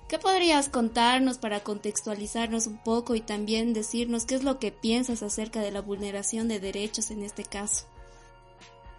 [0.06, 5.22] ¿Qué podrías contarnos para contextualizarnos un poco y también decirnos qué es lo que piensas
[5.22, 7.86] acerca de la vulneración de derechos en este caso?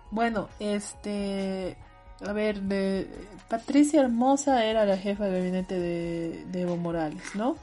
[0.09, 1.77] Bueno, este,
[2.25, 3.07] a ver, de,
[3.49, 7.57] Patricia Hermosa era la jefa de gabinete de, de Evo Morales, ¿no?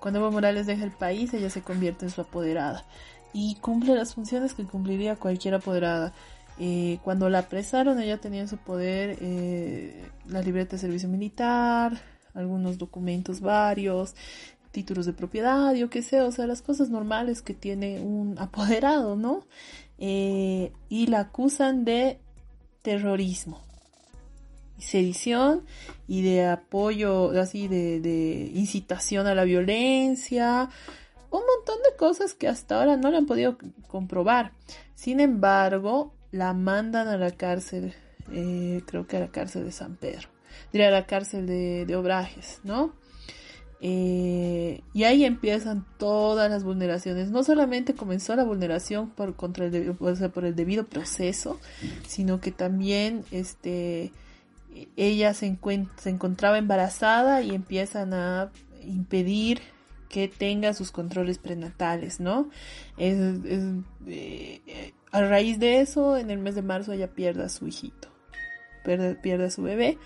[0.00, 2.84] Cuando Evo Morales deja el país, ella se convierte en su apoderada
[3.32, 6.12] y cumple las funciones que cumpliría cualquier apoderada.
[6.58, 12.00] Eh, cuando la apresaron, ella tenía en su poder eh, la libreta de servicio militar,
[12.34, 14.16] algunos documentos varios,
[14.72, 19.14] títulos de propiedad, yo qué sé, o sea, las cosas normales que tiene un apoderado,
[19.14, 19.46] ¿no?
[19.98, 22.20] Eh, y la acusan de
[22.82, 23.67] terrorismo
[24.78, 25.64] sedición
[26.06, 30.70] y de apoyo, así de, de incitación a la violencia,
[31.30, 34.52] un montón de cosas que hasta ahora no le han podido comprobar.
[34.94, 37.94] Sin embargo, la mandan a la cárcel,
[38.32, 40.28] eh, creo que a la cárcel de San Pedro,
[40.72, 42.92] diría a la cárcel de, de Obrajes, ¿no?
[43.80, 47.30] Eh, y ahí empiezan todas las vulneraciones.
[47.30, 51.60] No solamente comenzó la vulneración por, contra el, por el debido proceso,
[52.06, 54.10] sino que también este,
[54.96, 55.58] ella se,
[55.96, 58.50] se encontraba embarazada y empiezan a
[58.84, 59.60] impedir
[60.08, 62.48] que tenga sus controles prenatales, ¿no?
[62.96, 63.82] Eh,
[65.10, 68.08] a raíz de eso, en el mes de marzo ella pierde a su hijito,
[68.84, 69.98] pierde, pierde a su bebé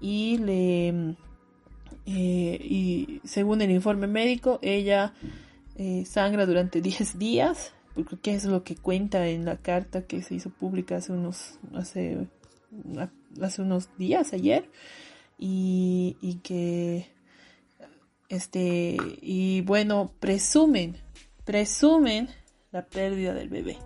[0.00, 1.16] y le
[2.06, 5.14] eh, y según el informe médico, ella
[5.76, 10.34] eh, sangra durante 10 días, porque es lo que cuenta en la carta que se
[10.34, 12.26] hizo pública hace unos, hace,
[13.40, 14.70] hace unos días, ayer,
[15.38, 17.08] y, y que,
[18.28, 20.96] este, y bueno, presumen,
[21.44, 22.28] presumen
[22.72, 23.78] la pérdida del bebé.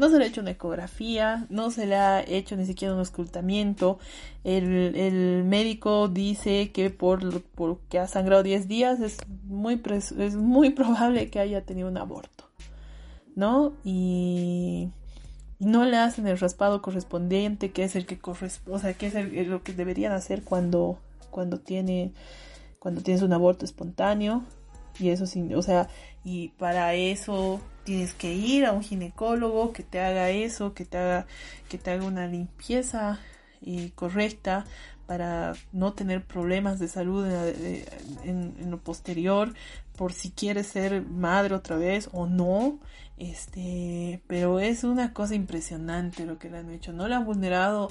[0.00, 3.00] No se le ha hecho una ecografía, no se le ha hecho ni siquiera un
[3.00, 3.98] ocultamiento.
[4.44, 10.70] El, médico dice que por, por que ha sangrado 10 días es muy, es muy
[10.78, 12.48] probable que haya tenido un aborto.
[13.36, 13.74] ¿No?
[13.84, 14.88] Y,
[15.60, 19.46] no le hacen el raspado correspondiente, que es el que corresponde, o sea, que es
[19.46, 20.98] lo que deberían hacer cuando,
[21.30, 22.12] cuando tiene,
[22.78, 24.42] cuando tienes un aborto espontáneo.
[24.98, 25.88] Y eso sí, o sea,
[26.24, 30.98] y para eso tienes que ir a un ginecólogo que te haga eso, que te
[30.98, 31.26] haga,
[31.68, 33.20] que te haga una limpieza
[33.62, 34.64] eh, correcta
[35.06, 37.26] para no tener problemas de salud
[38.24, 39.52] en, lo posterior,
[39.96, 42.78] por si quieres ser madre otra vez o no.
[43.20, 46.94] Este, pero es una cosa impresionante lo que le han hecho.
[46.94, 47.90] No le han vulnerado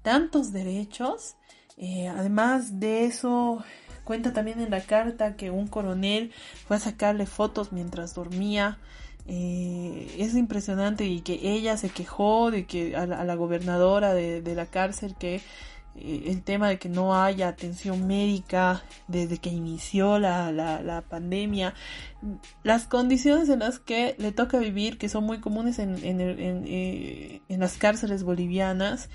[0.00, 1.36] tantos derechos.
[1.76, 3.62] Eh, además de eso,
[4.04, 6.32] cuenta también en la carta que un coronel
[6.66, 8.78] fue a sacarle fotos mientras dormía.
[9.26, 14.64] Eh, es impresionante y que ella se quejó de que a la, gobernadora de, la
[14.64, 15.42] cárcel que
[16.00, 21.74] el tema de que no haya atención médica desde que inició la, la, pandemia,
[22.62, 26.20] las condiciones en las que le toca vivir, que son muy comunes en, en,
[26.66, 29.08] eh, en las cárceles bolivianas,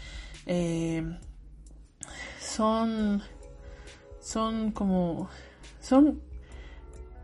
[2.40, 3.22] son,
[4.22, 5.30] son como,
[5.82, 6.22] son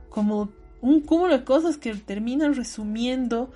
[0.09, 0.49] como
[0.81, 3.51] un cúmulo de cosas que terminan resumiendo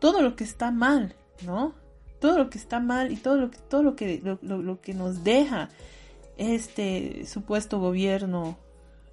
[0.00, 1.14] todo lo que está mal,
[1.44, 1.74] ¿no?
[2.24, 5.24] Todo lo que está mal y todo lo que, todo lo que, lo, que nos
[5.24, 5.68] deja
[6.38, 8.56] este supuesto gobierno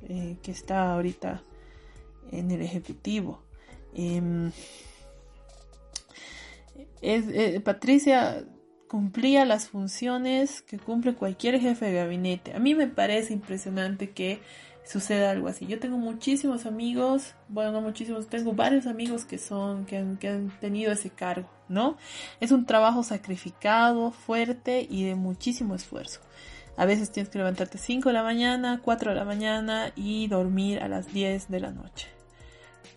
[0.08, 1.44] eh, que está ahorita
[2.32, 3.42] en el Ejecutivo.
[3.94, 4.54] Em,
[7.02, 8.46] eh, Patricia
[8.88, 12.54] cumplía las funciones que cumple cualquier jefe de gabinete.
[12.54, 14.40] A mí me parece impresionante que
[14.84, 15.66] suceda algo así.
[15.68, 20.30] Yo tengo muchísimos amigos, bueno, no muchísimos, tengo varios amigos que son, que han, que
[20.30, 21.98] han tenido ese cargo, ¿no?
[22.40, 26.20] Es un trabajo sacrificado, fuerte y de muchísimo esfuerzo.
[26.78, 30.82] A veces tienes que levantarte 5 de la mañana, 4 de la mañana y dormir
[30.82, 32.08] a las 10 de la noche.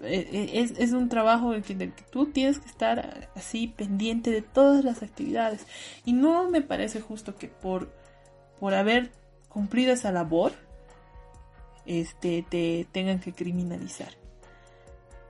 [0.03, 4.31] Eh, eh, es, es un trabajo en el que tú tienes que estar así pendiente
[4.31, 5.67] de todas las actividades.
[6.05, 7.93] Y no me parece justo que por,
[8.61, 9.13] por haber
[9.49, 10.53] cumplido esa labor,
[11.87, 14.11] este, te tengan que criminalizar.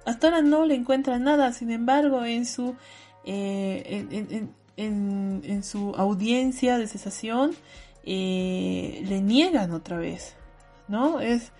[0.04, 2.76] Hasta ahora no le encuentran nada, sin embargo, en su,
[3.24, 7.52] eh, en, su audiencia de cesación
[8.04, 10.34] eh, le niegan otra vez,
[10.88, 11.20] ¿no?
[11.20, 11.52] Es,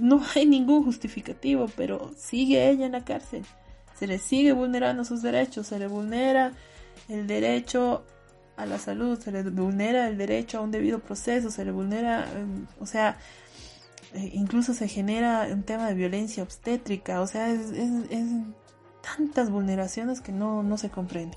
[0.00, 3.44] no hay ningún justificativo, pero sigue ella en la cárcel.
[3.96, 6.52] Se le sigue vulnerando sus derechos, se le vulnera
[7.08, 8.04] el derecho
[8.56, 12.26] a la salud, se le vulnera el derecho a un debido proceso, se le vulnera,
[12.80, 13.18] o sea,
[14.32, 17.72] incluso se genera un tema de violencia obstétrica, o sea, es,
[19.02, 21.36] tantas vulneraciones que no, no se comprende.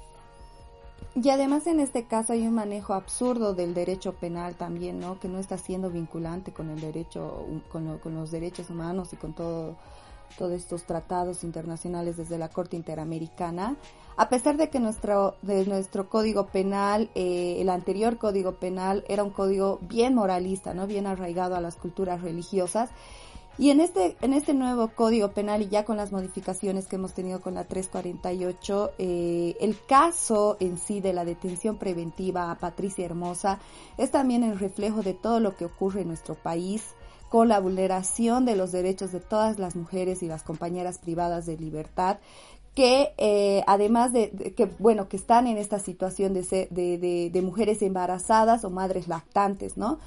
[1.15, 5.19] Y además en este caso hay un manejo absurdo del derecho penal también, ¿no?
[5.19, 9.33] Que no está siendo vinculante con el derecho, con, con los derechos humanos y con
[9.33, 9.75] todo,
[10.37, 13.77] todos estos tratados internacionales desde la Corte Interamericana
[14.17, 19.23] a pesar de que nuestro, de nuestro código penal, eh, el anterior código penal era
[19.23, 20.87] un código bien moralista, ¿no?
[20.87, 22.89] Bien arraigado a las culturas religiosas.
[23.59, 27.13] Y en este, en este nuevo código penal y ya con las modificaciones que hemos
[27.13, 33.05] tenido con la 348, eh, el caso en sí de la detención preventiva a Patricia
[33.05, 33.59] Hermosa
[33.97, 36.95] es también el reflejo de todo lo que ocurre en nuestro país
[37.29, 41.57] con la vulneración de los derechos de todas las mujeres y las compañeras privadas de
[41.57, 42.17] libertad
[42.77, 47.81] que eh, además de, que bueno que están en esta situación de, de, de, mujeres
[47.81, 49.97] embarazadas o madres lactantes, ¿no?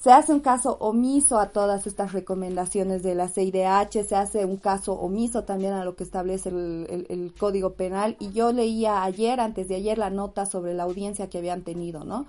[0.00, 4.56] Se hace un caso omiso a todas estas recomendaciones de la CIDH, se hace un
[4.56, 9.38] caso omiso también a lo que establece el, el, Código Penal y yo leía ayer,
[9.38, 12.26] antes de ayer, la nota sobre la audiencia que habían tenido, ¿no?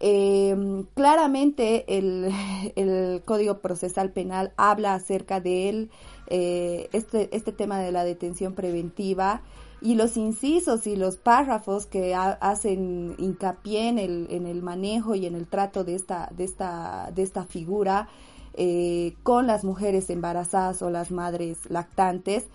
[0.00, 2.30] Eh, claramente el,
[2.76, 5.90] el, Código Procesal Penal habla acerca de él,
[6.28, 9.42] eh, este, este tema de la detención preventiva
[9.80, 15.26] y los incisos y los párrafos que hacen hincapié en el, en el manejo y
[15.26, 18.08] en el trato de esta, de esta, de esta figura
[18.54, 22.46] eh, con las mujeres embarazadas o las madres lactantes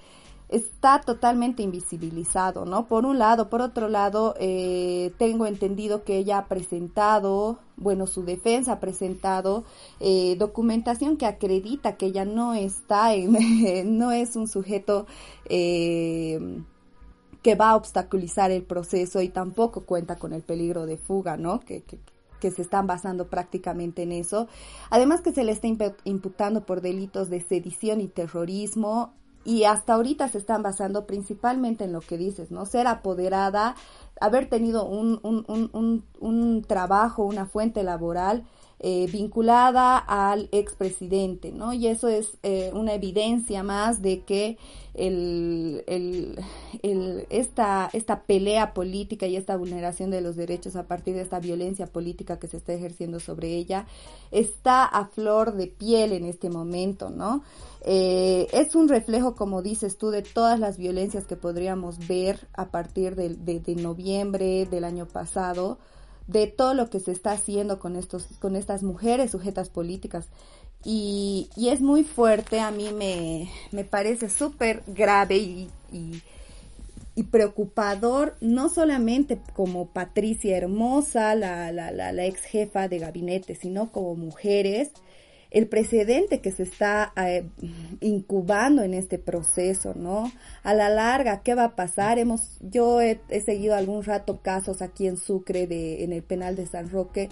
[0.49, 2.87] está totalmente invisibilizado, ¿no?
[2.87, 8.23] Por un lado, por otro lado, eh, tengo entendido que ella ha presentado, bueno, su
[8.23, 9.63] defensa ha presentado
[9.99, 15.07] eh, documentación que acredita que ella no está en, no es un sujeto
[15.49, 16.61] eh,
[17.41, 21.59] que va a obstaculizar el proceso y tampoco cuenta con el peligro de fuga, ¿no?
[21.59, 21.99] Que, que,
[22.39, 24.47] que se están basando prácticamente en eso.
[24.89, 25.67] Además que se le está
[26.03, 29.13] imputando por delitos de sedición y terrorismo,
[29.45, 32.65] y hasta ahorita se están basando principalmente en lo que dices, ¿no?
[32.65, 33.75] Ser apoderada,
[34.21, 38.43] haber tenido un, un, un, un trabajo, una fuente laboral
[38.85, 41.71] eh, vinculada al expresidente, ¿no?
[41.71, 44.57] Y eso es eh, una evidencia más de que
[44.93, 45.83] el,
[47.29, 51.87] esta, esta pelea política y esta vulneración de los derechos a partir de esta violencia
[51.87, 53.87] política que se está ejerciendo sobre ella
[54.31, 57.41] está a flor de piel en este momento, ¿no?
[57.85, 62.65] Eh, es un reflejo, como dices tú, de todas las violencias que podríamos ver a
[62.69, 65.77] partir de, de, noviembre del año pasado,
[66.27, 70.27] de todo lo que se está haciendo con, estos, con estas mujeres sujetas políticas.
[70.85, 76.21] Y, y es muy fuerte, a mí me, me parece súper grave y, y,
[77.15, 83.55] y, preocupador, no solamente como Patricia Hermosa, la, la, la, la ex jefa de gabinete,
[83.55, 84.91] sino como mujeres
[85.53, 87.47] el precedente que se está eh,
[88.01, 90.31] incubando en este proceso, ¿no?
[90.63, 92.17] A la larga, ¿qué va a pasar?
[92.17, 96.65] Hemos, yo he, seguido algún rato casos aquí en Sucre, de, en el penal de
[96.65, 97.29] San Roque,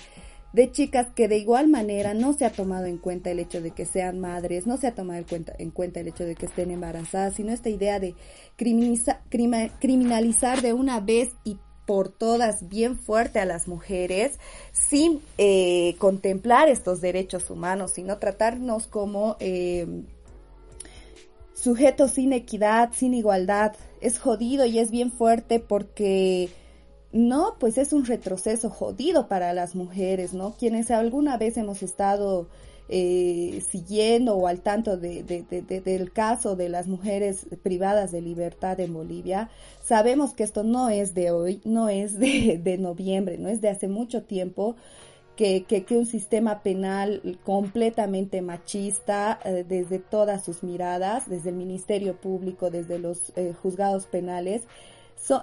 [0.54, 3.72] de chicas que de igual manera no se ha tomado en cuenta el hecho de
[3.72, 6.46] que sean madres, no se ha tomado en cuenta, en cuenta el hecho de que
[6.46, 8.14] estén embarazadas, sino esta idea de
[9.80, 14.40] criminalizar de una vez y por todas bien fuerte a las mujeres
[14.72, 20.04] sin eh, contemplar estos derechos humanos, sino tratarnos como eh,
[21.54, 23.74] sujetos sin equidad, sin igualdad.
[24.00, 26.50] Es jodido y es bien fuerte porque
[27.12, 30.56] no, pues es un retroceso jodido para las mujeres, ¿no?
[30.58, 32.48] Quienes alguna vez hemos estado
[32.94, 38.94] eh, siguiendo o al tanto de, del caso de las mujeres privadas de libertad en
[38.94, 39.50] Bolivia,
[39.82, 43.88] sabemos que esto no es de hoy, no es de, noviembre, no es de hace
[43.88, 44.76] mucho tiempo.
[45.38, 52.16] Que, que, un sistema penal completamente machista eh, desde todas sus miradas, desde el Ministerio
[52.18, 54.64] Público, desde los eh, juzgados penales,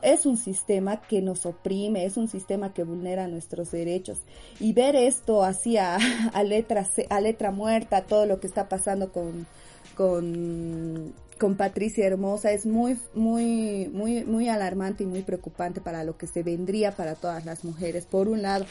[0.02, 4.18] es un sistema que nos oprime, es un sistema que vulnera nuestros derechos.
[4.60, 5.98] Y ver esto así a,
[6.44, 9.46] letra, a letra muerta, todo lo que está pasando con,
[9.94, 16.16] con, con Patricia Hermosa es muy, muy, muy, muy alarmante y muy preocupante para lo
[16.16, 18.66] que se vendría para todas las mujeres, por un lado.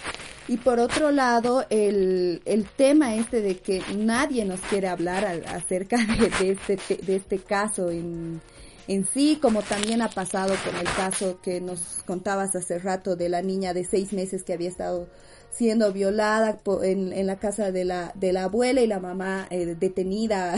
[0.48, 5.98] Y por otro lado, el, el tema este de que nadie nos quiere hablar acerca
[6.20, 8.42] de, de, este, de este caso en,
[8.88, 13.30] en sí, como también ha pasado con el caso que nos contabas hace rato de
[13.30, 15.08] la niña de seis meses que había estado
[15.50, 20.56] siendo violada en, la casa de la, de la abuela y la mamá eh, detenida,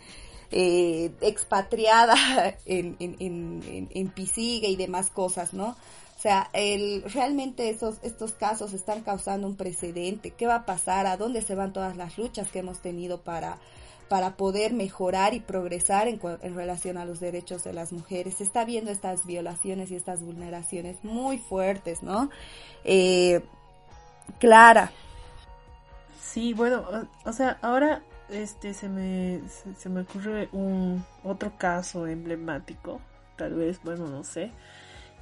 [0.50, 2.14] eh, expatriada
[2.66, 5.68] en, en, en, en Pisigue y demás cosas, ¿no?
[5.68, 10.30] O sea, el, realmente esos, estos casos están causando un precedente.
[10.30, 11.04] ¿Qué va a pasar?
[11.08, 13.58] ¿A dónde se van todas las luchas que hemos tenido para
[14.12, 18.34] para poder mejorar y progresar en, en, relación a los derechos de las mujeres.
[18.34, 22.28] Se está viendo estas violaciones y estas vulneraciones muy fuertes, ¿no?
[22.84, 23.40] Eh,
[24.38, 24.92] Clara.
[26.20, 26.84] Sí, bueno,
[27.24, 29.40] o sea, ahora este se me,
[29.78, 33.00] se, me ocurre un otro caso emblemático,
[33.38, 34.50] tal vez, bueno, no sé,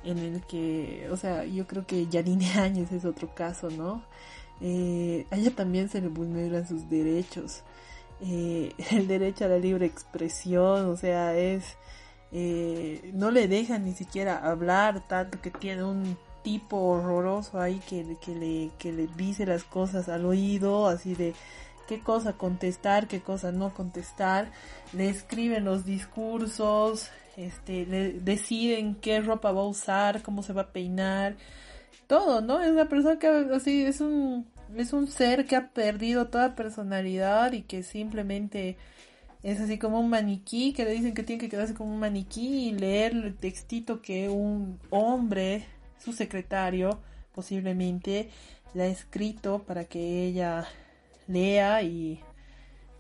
[0.03, 4.03] en el que, o sea, yo creo que Yanine Áñez es otro caso, ¿no?
[4.61, 7.63] Eh, a ella también se le vulneran sus derechos.
[8.23, 11.77] Eh, el derecho a la libre expresión, o sea, es,
[12.33, 18.17] eh, no le dejan ni siquiera hablar, tanto que tiene un tipo horroroso ahí que,
[18.21, 21.35] que, le, que le dice las cosas al oído, así de
[21.89, 24.53] qué cosa contestar, qué cosa no contestar,
[24.93, 30.63] le escriben los discursos, este, le deciden qué ropa va a usar, cómo se va
[30.63, 31.37] a peinar,
[32.07, 32.61] todo, ¿no?
[32.61, 34.47] Es una persona que así es un
[34.77, 38.77] es un ser que ha perdido toda personalidad y que simplemente
[39.43, 42.69] es así como un maniquí, que le dicen que tiene que quedarse como un maniquí
[42.69, 45.65] y leer el textito que un hombre,
[45.99, 47.01] su secretario,
[47.35, 48.31] posiblemente
[48.75, 50.67] la ha escrito para que ella
[51.27, 52.21] lea y,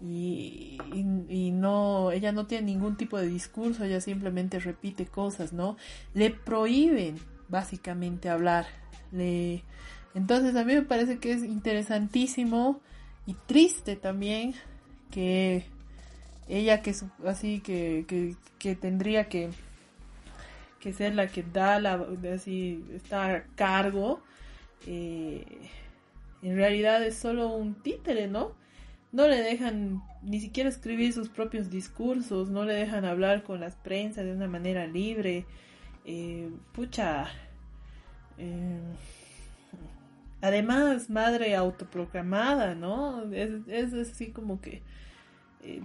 [0.00, 0.78] y,
[1.28, 5.76] y, no, ella no tiene ningún tipo de discurso, ella simplemente repite cosas, ¿no?
[6.14, 7.16] Le prohíben
[7.48, 8.66] básicamente hablar.
[9.12, 9.62] Le,
[10.14, 12.80] entonces a mí me parece que es interesantísimo
[13.26, 14.54] y triste también
[15.10, 15.64] que
[16.48, 16.94] ella que
[17.26, 19.50] así que, que, tendría que
[20.80, 24.22] que ser la que da la así está a cargo
[24.86, 25.44] eh,
[26.42, 28.54] en realidad es solo un títere no
[29.12, 33.76] no le dejan ni siquiera escribir sus propios discursos no le dejan hablar con las
[33.76, 35.46] prensas de una manera libre.
[36.04, 37.26] Eh, pucha
[38.38, 38.80] eh,
[40.40, 44.82] además madre autoproclamada no es, es así como que
[45.62, 45.82] eh,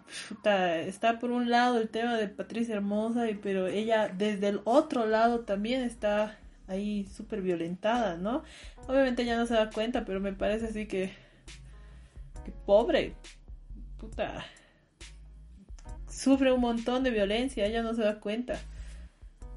[0.88, 5.42] está por un lado el tema de Patricia Hermosa, pero ella desde el otro lado
[5.42, 6.38] también está
[6.68, 8.44] ahí súper violentada, ¿no?
[8.88, 11.12] Obviamente ella no se da cuenta, pero me parece así que,
[12.46, 13.16] que pobre,
[13.98, 14.46] puta,
[16.10, 18.58] sufre un montón de violencia, ella no se da cuenta.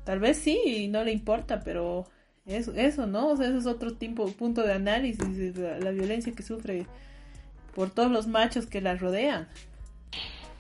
[0.05, 2.07] Tal vez sí, no le importa, pero
[2.49, 3.29] eso, eso ¿no?
[3.29, 6.87] O sea, eso es otro tipo, punto de análisis, de la violencia que sufre
[7.75, 9.47] por todos los machos que la rodean.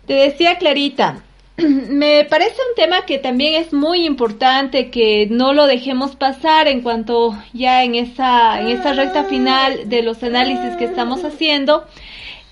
[0.07, 1.23] Te decía Clarita,
[1.57, 6.83] me parece un tema que también es muy importante que no lo dejemos pasar en
[6.83, 11.87] cuanto ya en esa, en esa recta final de los análisis que estamos haciendo,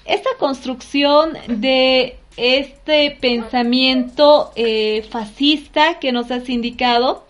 [0.06, 7.25] esta construcción de este pensamiento eh, fascista que nos has indicado,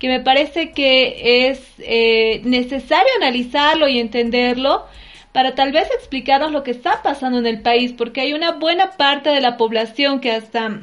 [0.00, 4.86] que me parece que es eh, necesario analizarlo y entenderlo,
[5.30, 8.92] para tal vez explicarnos lo que está pasando en el país, porque hay una buena
[8.92, 10.80] parte de la población que hasta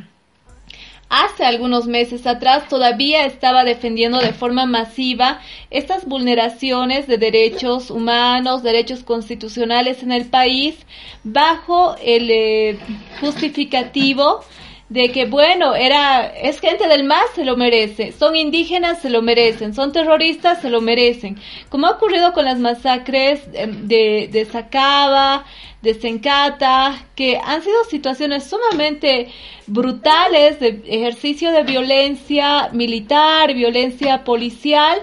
[1.09, 5.39] hace algunos meses atrás todavía estaba defendiendo de forma masiva
[5.71, 10.75] estas vulneraciones de derechos humanos, derechos constitucionales en el país,
[11.23, 12.77] bajo el eh,
[13.19, 14.41] justificativo
[14.89, 19.21] de que bueno, era, es gente del MAS, se lo merece, son indígenas, se lo
[19.21, 21.37] merecen, son terroristas, se lo merecen.
[21.69, 25.45] Como ha ocurrido con las masacres em, de, de Sacaba,
[25.81, 29.29] de Sencata, que han sido situaciones sumamente
[29.67, 34.99] brutales de ejercicio de violencia militar, violencia policial,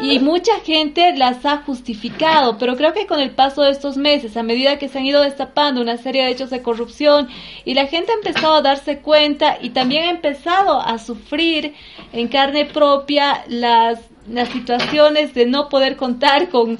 [0.00, 4.36] y mucha gente las ha justificado, pero creo que con el paso de estos meses,
[4.36, 7.28] a medida que se han ido destapando una serie de hechos de corrupción
[7.64, 11.74] y la gente ha empezado a darse cuenta y también ha empezado a sufrir
[12.12, 14.00] en carne propia las
[14.30, 16.78] las situaciones de no poder contar con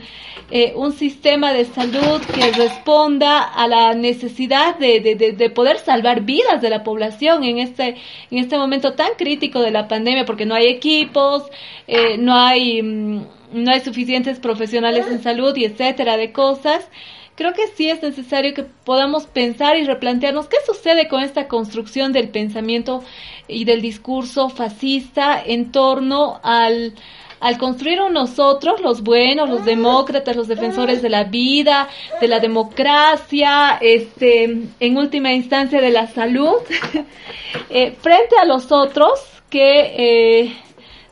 [0.51, 6.23] eh, un sistema de salud que responda a la necesidad de, de, de, poder salvar
[6.23, 7.97] vidas de la población en este,
[8.31, 11.43] en este momento tan crítico de la pandemia, porque no hay equipos,
[11.87, 16.89] eh, no, hay, mm, no hay suficientes profesionales en salud y etcétera de cosas.
[17.35, 22.13] Creo que sí es necesario que podamos pensar y replantearnos qué sucede con esta construcción
[22.13, 23.05] del pensamiento
[23.47, 26.95] y del discurso fascista en torno al,
[27.41, 31.89] al construir nosotros, los buenos, los demócratas, los defensores de la vida,
[32.21, 36.57] de la democracia, este, en última instancia de la salud,
[37.71, 39.21] eh, frente a los otros
[39.51, 40.57] que eh,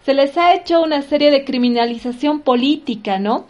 [0.05, 3.47] se les ha hecho una serie de criminalización política, ¿no?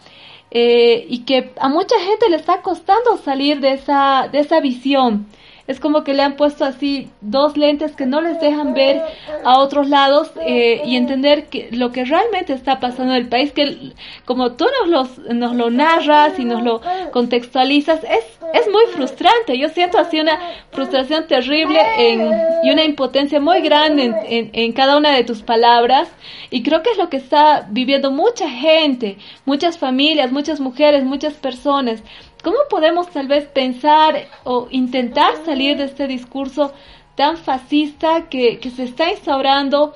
[0.49, 5.27] Eh, y que a mucha gente le está costando salir de esa, de esa visión
[5.67, 9.01] es como que le han puesto así dos lentes que no les dejan ver
[9.43, 13.51] a otros lados eh, y entender que lo que realmente está pasando en el país,
[13.51, 13.91] que
[14.25, 19.57] como tú nos, los, nos lo narras y nos lo contextualizas, es, es muy frustrante.
[19.57, 20.39] Yo siento así una
[20.71, 22.31] frustración terrible en,
[22.63, 26.09] y una impotencia muy grande en, en, en cada una de tus palabras
[26.49, 31.33] y creo que es lo que está viviendo mucha gente, muchas familias, muchas mujeres, muchas
[31.33, 32.01] personas
[32.43, 36.73] ¿Cómo podemos tal vez pensar o intentar salir de este discurso
[37.15, 39.93] tan fascista que, se está instaurando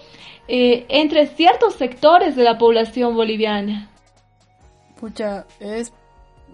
[0.47, 3.89] eh, entre ciertos sectores de la población boliviana?
[4.99, 5.93] Pucha, es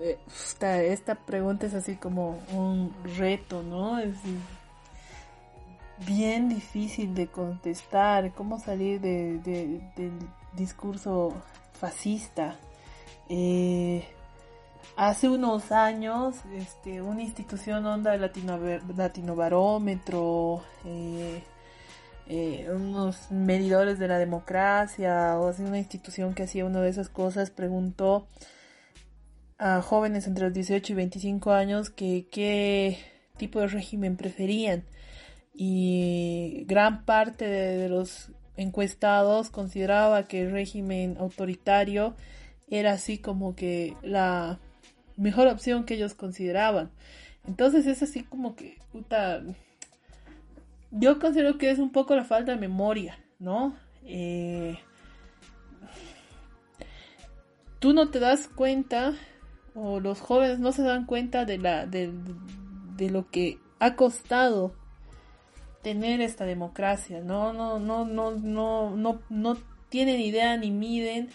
[0.01, 3.97] eh, esta, esta, pregunta es así como un reto, ¿no?
[3.99, 4.15] Es
[6.05, 8.33] bien difícil de contestar.
[8.33, 9.39] ¿Cómo salir de,
[9.95, 10.19] del
[10.53, 11.33] discurso
[11.73, 12.57] fascista?
[13.29, 14.05] Eh,
[14.97, 18.57] Hace unos años, este, una institución Onda Latino,
[18.95, 21.43] Latino Barómetro, eh,
[22.25, 27.09] eh, unos medidores de la democracia, o así una institución que hacía una de esas
[27.09, 28.27] cosas, preguntó
[29.59, 32.97] a jóvenes entre los 18 y 25 años que qué
[33.37, 34.83] tipo de régimen preferían.
[35.53, 42.15] Y gran parte de los encuestados consideraba que el régimen autoritario
[42.67, 44.59] era así como que la
[45.17, 46.91] mejor opción que ellos consideraban.
[47.47, 49.41] Entonces es así como que, puta,
[50.91, 53.75] yo considero que es un poco la falta de memoria, ¿no?
[54.03, 54.77] Eh,
[57.79, 59.13] tú no te das cuenta,
[59.75, 62.11] o los jóvenes no se dan cuenta de, la, de,
[62.95, 64.73] de lo que ha costado
[65.81, 67.53] tener esta democracia, ¿no?
[67.53, 69.57] No, no, no, no, no, no
[69.89, 71.29] tienen idea ni miden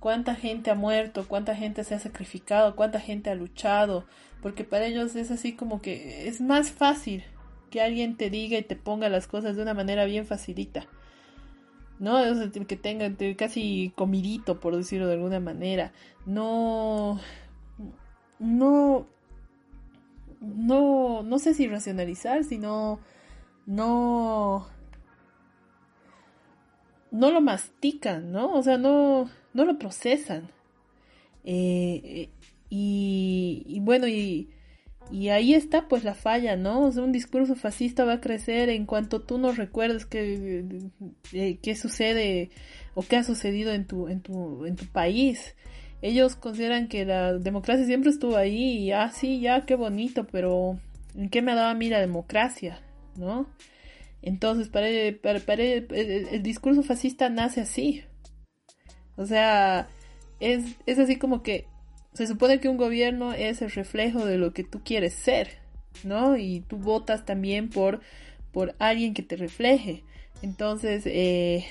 [0.00, 4.06] cuánta gente ha muerto, cuánta gente se ha sacrificado, cuánta gente ha luchado,
[4.42, 7.22] porque para ellos es así como que es más fácil
[7.70, 10.86] que alguien te diga y te ponga las cosas de una manera bien facilita.
[11.98, 12.16] ¿No?
[12.66, 15.92] que tenga casi comidito, por decirlo de alguna manera.
[16.24, 17.20] No.
[18.38, 19.06] No.
[20.40, 21.22] No.
[21.22, 23.00] No sé si racionalizar, sino.
[23.66, 24.66] No.
[27.10, 28.54] No lo mastican, ¿no?
[28.54, 29.28] O sea, no.
[29.54, 30.48] No lo procesan.
[31.44, 32.28] Eh,
[32.68, 34.48] y, y bueno, y
[35.10, 36.86] y ahí está pues la falla, ¿no?
[36.86, 40.64] Un discurso fascista va a crecer en cuanto tú no recuerdes qué,
[41.32, 42.50] eh, qué sucede
[42.94, 45.56] o qué ha sucedido en tu, en tu, en tu país.
[46.00, 50.78] Ellos consideran que la democracia siempre estuvo ahí y ah, sí, ya, qué bonito, pero
[51.16, 52.80] ¿en qué me daba a mí la democracia?
[53.16, 53.48] ¿No?
[54.22, 54.86] Entonces, para,
[55.22, 58.04] para, para el, discurso fascista nace así.
[59.20, 59.86] O sea,
[60.40, 61.66] es, es así como que
[62.14, 65.58] se supone que un gobierno es el reflejo de lo que tú quieres ser,
[66.04, 66.38] ¿no?
[66.38, 68.00] Y tú votas también por,
[68.50, 70.04] por alguien que te refleje.
[70.40, 71.66] Entonces, eh,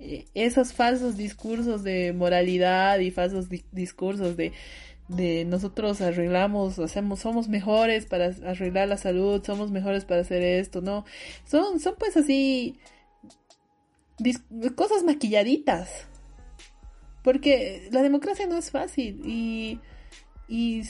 [0.00, 4.52] eh, esos falsos discursos de moralidad y falsos discursos de,
[5.06, 10.80] de nosotros arreglamos, hacemos, somos mejores para arreglar la salud, somos mejores para hacer esto,
[10.80, 11.04] ¿no?
[11.44, 12.80] Son, son pues así
[14.74, 16.09] cosas maquilladitas,
[17.22, 19.80] porque la democracia no es fácil y,
[20.48, 20.82] y,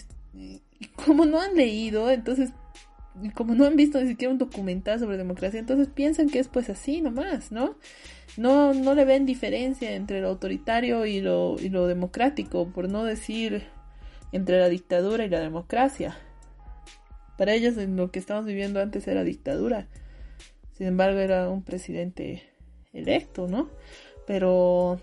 [1.05, 2.51] como no han leído, entonces,
[3.35, 6.71] como no han visto ni siquiera un documental sobre democracia, entonces piensan que es pues
[6.71, 7.77] así nomás, ¿no?
[8.37, 13.05] No, no le ven diferencia entre lo autoritario y lo, y lo democrático, por no
[13.05, 13.67] decir
[14.33, 16.17] entre la dictadura y la democracia.
[17.37, 19.89] Para ellos en lo que estamos viviendo antes era dictadura.
[20.73, 22.43] Sin embargo, era un presidente
[22.93, 23.69] electo, ¿no?
[24.27, 25.01] Pero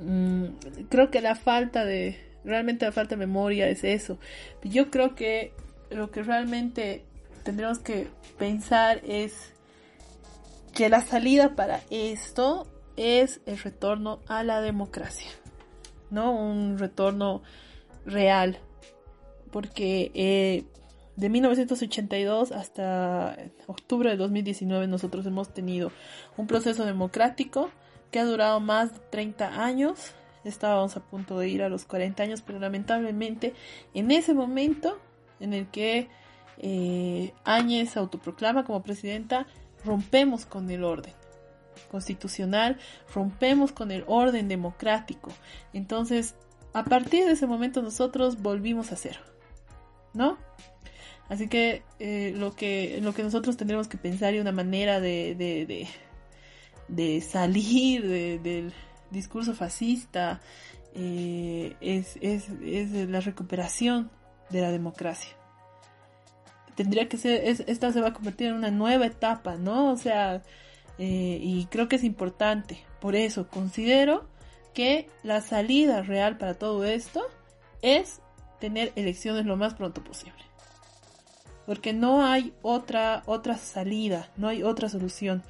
[0.00, 0.44] Mm,
[0.88, 4.18] creo que la falta de, realmente la falta de memoria es eso.
[4.62, 5.52] Yo creo que
[5.90, 7.04] lo que realmente
[7.44, 9.52] tendremos que pensar es
[10.74, 12.66] que la salida para esto
[12.96, 15.30] es el retorno a la democracia,
[16.10, 16.32] ¿no?
[16.32, 17.42] Un retorno
[18.04, 18.58] real,
[19.50, 20.64] porque eh,
[21.16, 23.36] de 1982 hasta
[23.66, 25.92] octubre de 2019 nosotros hemos tenido
[26.36, 27.70] un proceso democrático
[28.12, 30.12] que ha durado más de 30 años.
[30.44, 33.54] Estábamos a punto de ir a los 40 años, pero lamentablemente
[33.94, 35.00] en ese momento
[35.40, 36.08] en el que
[36.58, 39.46] eh, Áñez autoproclama como presidenta,
[39.84, 41.14] rompemos con el orden
[41.90, 42.78] constitucional,
[43.14, 45.32] rompemos con el orden democrático.
[45.72, 46.34] Entonces,
[46.72, 49.20] a partir de ese momento nosotros volvimos a cero,
[50.14, 50.38] ¿no?
[51.28, 55.88] Así que eh, lo que lo que nosotros tendremos que pensar y una manera de,
[57.20, 58.72] salir del
[59.10, 60.40] discurso fascista,
[60.94, 64.10] eh, es, es, es, la recuperación
[64.50, 65.36] de la democracia.
[66.74, 69.92] Tendría que ser, esta se va a convertir en una nueva etapa, ¿no?
[69.92, 70.42] O sea,
[70.98, 72.84] eh, y creo que es importante.
[73.00, 74.28] Por eso considero
[74.74, 77.22] que la salida real para todo esto
[77.82, 78.20] es
[78.58, 80.42] tener elecciones lo más pronto posible
[81.66, 85.42] porque no hay otra otra salida, no hay otra solución.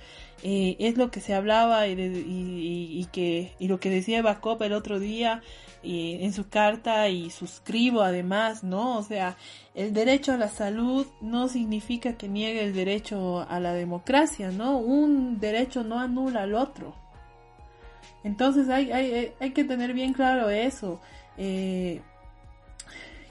[0.45, 4.73] Eh, es lo que se hablaba y, y, que y lo que decía Bacop el
[4.73, 5.41] otro día
[5.85, 8.99] eh, en su carta y suscribo además, ¿no?
[8.99, 9.37] O sea,
[9.75, 14.79] el derecho a la salud no significa que niegue el derecho a la democracia, ¿no?
[14.79, 16.93] Un derecho no anula al otro.
[18.25, 21.01] Entonces hay, hay, hay que tener bien claro eso.
[21.39, 22.03] Eh,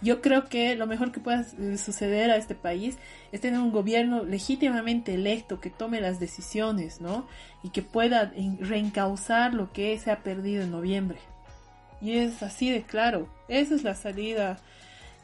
[0.02, 1.46] yo creo que lo mejor que pueda
[1.78, 2.98] suceder a este país
[3.32, 7.28] es tener un gobierno legítimamente electo que tome las decisiones, ¿no?
[7.64, 11.20] Y que pueda reencauzar lo que se ha perdido en noviembre.
[12.02, 13.30] Y es así de claro.
[13.48, 14.60] Esa es la salida.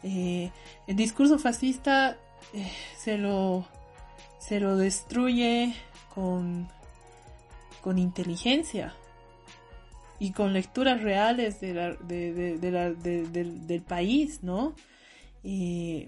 [0.03, 0.51] Eh,
[0.85, 2.17] el discurso fascista
[2.53, 3.67] eh, se lo
[4.39, 5.73] se lo destruye
[6.13, 6.69] con
[7.81, 8.93] con inteligencia
[10.19, 14.75] y con lecturas reales de la, de, de, la, del país, ¿no?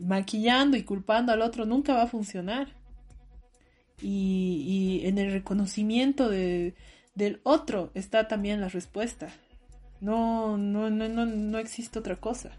[0.01, 2.68] maquillando y culpando al otro nunca va a funcionar.
[4.01, 6.74] Y, y en el reconocimiento de,
[7.16, 9.30] del otro está también la respuesta.
[10.01, 12.51] No, no, no, no, no existe otra cosa.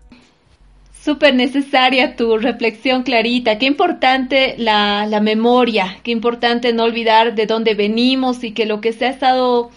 [1.02, 3.58] Súper necesaria tu reflexión, Clarita.
[3.58, 8.82] Qué importante la, la memoria, qué importante no olvidar de dónde venimos y que lo
[8.82, 9.70] que se ha estado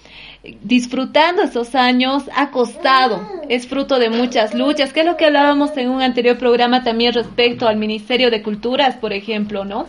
[0.61, 5.75] disfrutando esos años ha costado, es fruto de muchas luchas, que es lo que hablábamos
[5.77, 9.87] en un anterior programa también respecto al Ministerio de Culturas, por ejemplo, ¿no?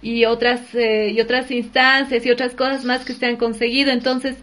[0.00, 3.90] Y otras, eh, y otras instancias y otras cosas más que se han conseguido.
[3.90, 4.36] Entonces,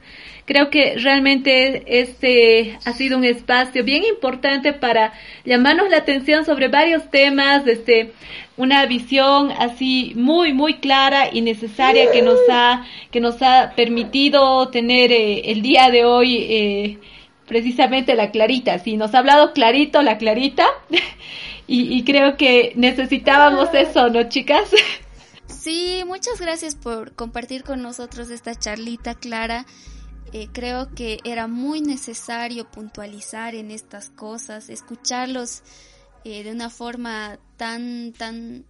[0.46, 6.68] creo que realmente este ha sido un espacio bien importante para llamarnos la atención sobre
[6.68, 8.14] varios temas, este,
[8.56, 14.70] una visión así muy muy clara y necesaria que nos ha que nos ha permitido
[14.70, 17.00] tener eh, el día de hoy eh,
[17.48, 18.80] precisamente la clarita.
[18.80, 20.66] Sí nos ha hablado clarito la clarita
[21.68, 24.70] y, creo que necesitábamos eso no chicas
[25.48, 29.66] sí muchas gracias por compartir con nosotros esta charlita clara
[30.36, 35.64] eh, creo que era muy necesario puntualizar en estas cosas escucharlos
[36.26, 38.66] eh, de una forma tan, tan,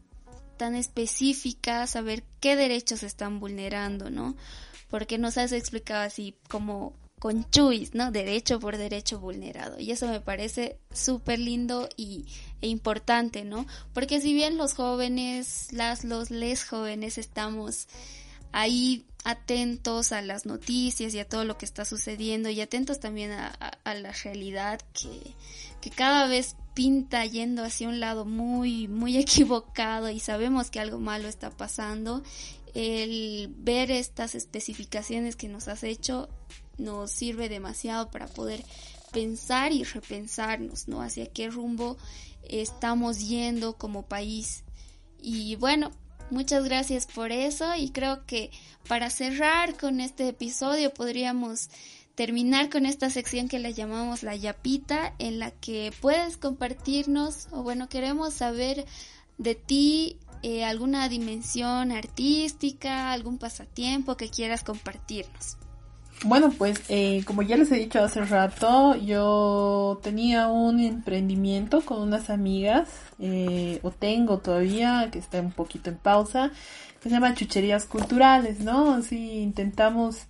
[0.57, 4.35] tan específica, saber qué derechos están vulnerando, ¿no?
[4.91, 8.11] Porque nos has explicado así como con chuis, ¿no?
[8.11, 9.79] Derecho por derecho vulnerado.
[9.79, 12.27] Y eso me parece súper lindo y,
[12.61, 13.65] e importante, ¿no?
[13.91, 17.87] Porque si bien los jóvenes, las, los les jóvenes estamos
[18.51, 23.31] ahí atentos a las noticias y a todo lo que está sucediendo y atentos también
[23.31, 25.19] a, la realidad que,
[25.81, 30.99] que cada vez pinta yendo hacia un lado muy, muy equivocado y sabemos que algo
[30.99, 32.23] malo está pasando,
[32.75, 36.29] el ver estas especificaciones que nos has hecho
[36.77, 38.63] nos sirve demasiado para poder
[39.11, 41.01] pensar y repensarnos, ¿no?
[41.01, 41.97] Hacia qué rumbo
[42.43, 44.63] estamos yendo como país.
[45.19, 45.91] Y bueno,
[46.31, 48.51] muchas gracias por eso y creo que
[48.87, 51.69] para cerrar con este episodio podríamos
[52.15, 57.61] terminar con esta sección que le llamamos la yapita, en la que puedes compartirnos, o
[57.61, 58.85] bueno, queremos saber
[59.37, 65.57] de ti eh, alguna dimensión artística, algún pasatiempo que quieras compartirnos.
[66.23, 72.01] Bueno, pues eh, como ya les he dicho hace rato, yo tenía un emprendimiento con
[72.01, 72.89] unas amigas,
[73.19, 76.51] eh, o tengo todavía, que está un poquito en pausa,
[77.01, 78.93] que se llama Chucherías Culturales, ¿no?
[78.95, 80.25] Así intentamos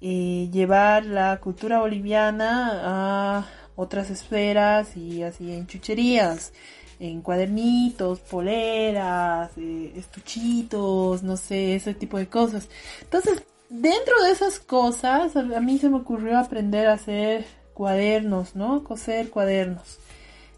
[0.00, 6.52] eh, llevar la cultura boliviana a otras esferas y así en chucherías,
[7.00, 12.68] en cuadernitos, poleras, eh, estuchitos, no sé, ese tipo de cosas.
[13.02, 18.84] Entonces, dentro de esas cosas, a mí se me ocurrió aprender a hacer cuadernos, ¿no?
[18.84, 19.98] Coser cuadernos,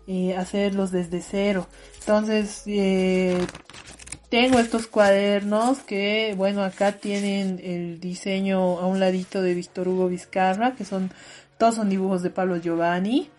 [0.06, 1.66] eh, hacerlos desde cero.
[2.00, 3.38] Entonces, eh,
[4.28, 10.08] tengo estos cuadernos que, bueno, acá tienen el diseño a un ladito de Víctor Hugo
[10.08, 11.12] Vizcarra, que son,
[11.58, 13.30] todos son dibujos de Pablo Giovanni.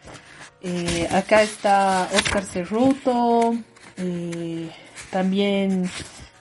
[0.61, 3.55] Eh, acá está Oscar Cerruto,
[3.97, 4.69] eh,
[5.11, 5.89] también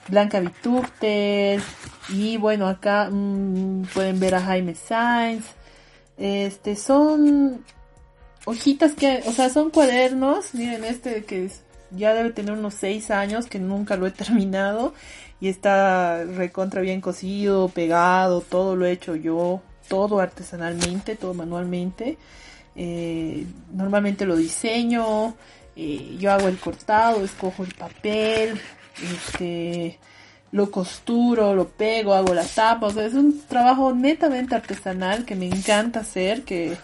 [0.07, 1.61] Blanca Vitúpter,
[2.09, 5.45] y bueno, acá mm, pueden ver a Jaime Sainz.
[6.17, 7.63] Este, son
[8.45, 11.51] hojitas que, o sea, son cuadernos, miren este que
[11.91, 14.93] ya debe tener unos 6 años que nunca lo he terminado
[15.39, 22.17] y está recontra bien cosido, pegado, todo lo he hecho yo, todo artesanalmente, todo manualmente.
[22.75, 25.35] Eh, normalmente lo diseño,
[25.75, 28.59] eh, yo hago el cortado, escojo el papel,
[29.03, 29.99] este,
[30.51, 35.35] lo costuro, lo pego, hago la tapa, o sea, es un trabajo netamente artesanal que
[35.35, 36.77] me encanta hacer, que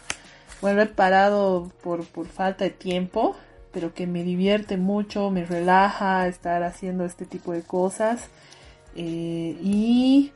[0.61, 3.35] bueno, he parado por, por falta de tiempo,
[3.71, 8.29] pero que me divierte mucho, me relaja estar haciendo este tipo de cosas.
[8.95, 10.31] Eh, y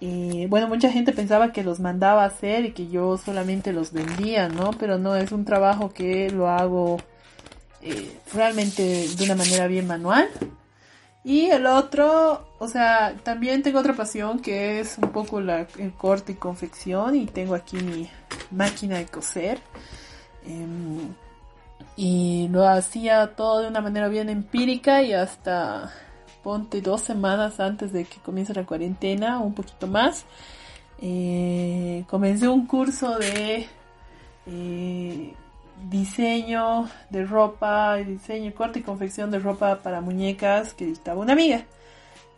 [0.00, 3.92] eh, bueno, mucha gente pensaba que los mandaba a hacer y que yo solamente los
[3.92, 4.70] vendía, ¿no?
[4.78, 6.98] Pero no, es un trabajo que lo hago
[7.82, 10.28] eh, realmente de una manera bien manual.
[11.22, 15.92] Y el otro, o sea, también tengo otra pasión que es un poco la, el
[15.92, 18.08] corte y confección y tengo aquí mi
[18.50, 19.60] máquina de coser.
[20.46, 21.14] Em,
[21.96, 25.92] y lo hacía todo de una manera bien empírica y hasta
[26.42, 30.24] ponte dos semanas antes de que comience la cuarentena, un poquito más.
[31.02, 33.66] Eh, comencé un curso de
[34.46, 35.34] eh,
[35.88, 41.64] diseño de ropa, diseño, corte y confección de ropa para muñecas que dictaba una amiga.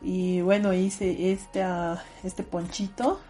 [0.01, 3.21] Y bueno, hice esta, este ponchito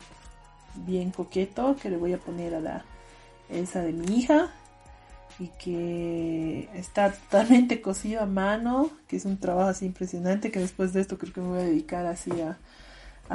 [0.75, 2.85] bien coqueto que le voy a poner a la
[3.51, 4.51] esa de mi hija
[5.39, 10.93] y que está totalmente cosido a mano, que es un trabajo así impresionante, que después
[10.93, 12.59] de esto creo que me voy a dedicar así a,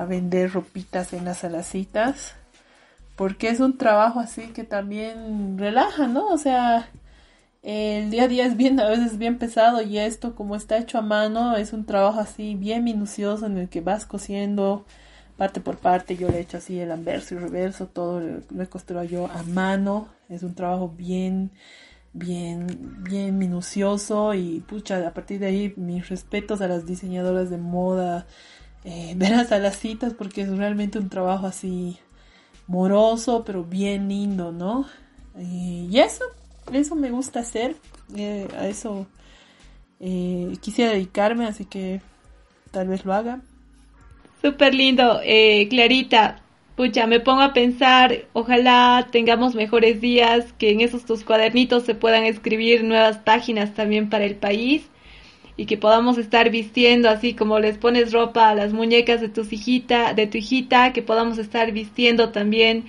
[0.05, 2.36] vender ropitas en las alacitas,
[3.18, 6.28] porque es un trabajo así que también relaja, ¿no?
[6.28, 6.89] O sea,
[7.63, 10.99] el día a día es bien, a veces bien pesado y esto como está hecho
[10.99, 14.86] a mano es un trabajo así bien minucioso en el que vas cosiendo
[15.36, 18.68] parte por parte, yo le he hecho así el anverso y reverso, todo lo he
[18.68, 21.51] costurado yo a mano, es un trabajo bien,
[22.13, 22.68] bien,
[23.03, 28.28] bien minucioso y pucha, a partir de ahí mis respetos a las diseñadoras de moda,
[28.86, 31.99] eh, verás a las citas porque es realmente un trabajo así
[32.68, 34.86] moroso pero bien lindo, ¿no?
[35.39, 36.24] y eso,
[36.74, 37.76] eso me gusta hacer,
[38.15, 39.05] eh, a eso
[39.99, 42.01] eh, quisiera dedicarme, así que
[42.72, 43.41] tal vez lo haga.
[44.41, 46.41] Súper lindo, eh, Clarita.
[46.76, 51.95] Pucha, me pongo a pensar, ojalá tengamos mejores días, que en esos tus cuadernitos se
[51.95, 54.88] puedan escribir nuevas páginas también para el país
[55.57, 59.41] y que podamos estar vistiendo así como les pones ropa a las muñecas de tu
[59.49, 62.85] hijita, de tu hijita, que podamos estar vistiendo también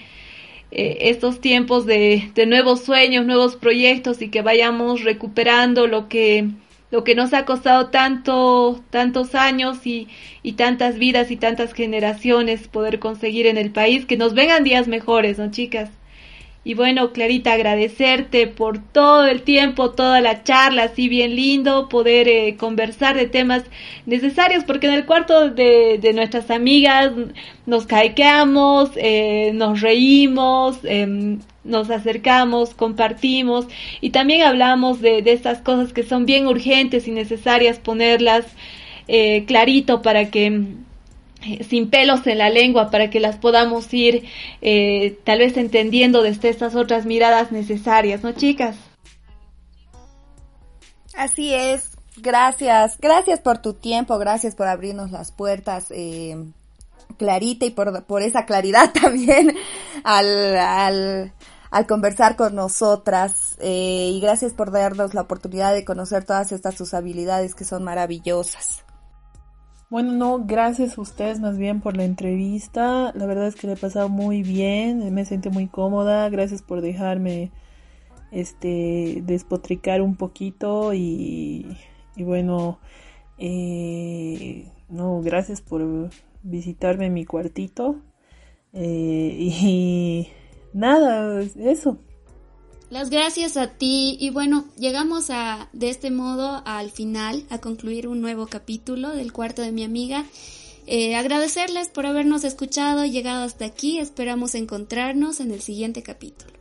[0.71, 6.49] eh, estos tiempos de, de nuevos sueños, nuevos proyectos y que vayamos recuperando lo que
[6.91, 10.09] lo que nos ha costado tanto, tantos años y,
[10.43, 14.89] y, tantas vidas y tantas generaciones poder conseguir en el país, que nos vengan días
[14.89, 15.91] mejores, ¿no, chicas?
[16.69, 22.29] Y bueno, Clarita, agradecerte por todo el tiempo, toda la charla, así bien lindo, poder
[22.29, 23.65] eh, conversar de temas
[24.05, 27.13] necesarios, porque en el cuarto de, de nuestras amigas
[27.65, 33.67] nos caiqueamos, eh, nos reímos, eh, nos acercamos, compartimos
[34.03, 38.45] y también hablamos de, de, estas cosas que son bien urgentes y necesarias ponerlas
[39.07, 40.65] eh, clarito para que
[41.69, 44.25] sin pelos en la lengua para que las podamos ir
[44.61, 48.77] eh, tal vez entendiendo desde estas otras miradas necesarias, ¿no, chicas?
[51.15, 55.87] Así es, gracias, gracias por tu tiempo, gracias por abrirnos las puertas.
[55.91, 56.37] Eh,
[57.17, 59.57] Clarita y por, por esa claridad también
[60.05, 61.33] al, al,
[61.71, 66.77] al conversar con nosotras eh, y gracias por darnos la oportunidad de conocer todas estas
[66.77, 68.85] sus habilidades que son maravillosas.
[69.91, 73.11] Bueno, no, gracias a ustedes más bien por la entrevista.
[73.15, 76.29] La verdad es que le he pasado muy bien, me siento muy cómoda.
[76.29, 77.51] Gracias por dejarme
[78.31, 81.79] este despotricar un poquito y,
[82.17, 82.79] y bueno,
[83.39, 86.11] eh, no, gracias por
[86.43, 87.97] visitarme en mi cuartito.
[88.75, 90.29] Eh, y
[90.75, 91.99] nada, eso.
[92.91, 98.09] Las gracias a ti y bueno, llegamos a de este modo al final, a concluir
[98.09, 100.25] un nuevo capítulo del cuarto de mi amiga.
[100.87, 106.58] Eh, agradecerles por habernos escuchado, llegado hasta aquí, esperamos encontrarnos en el siguiente capítulo.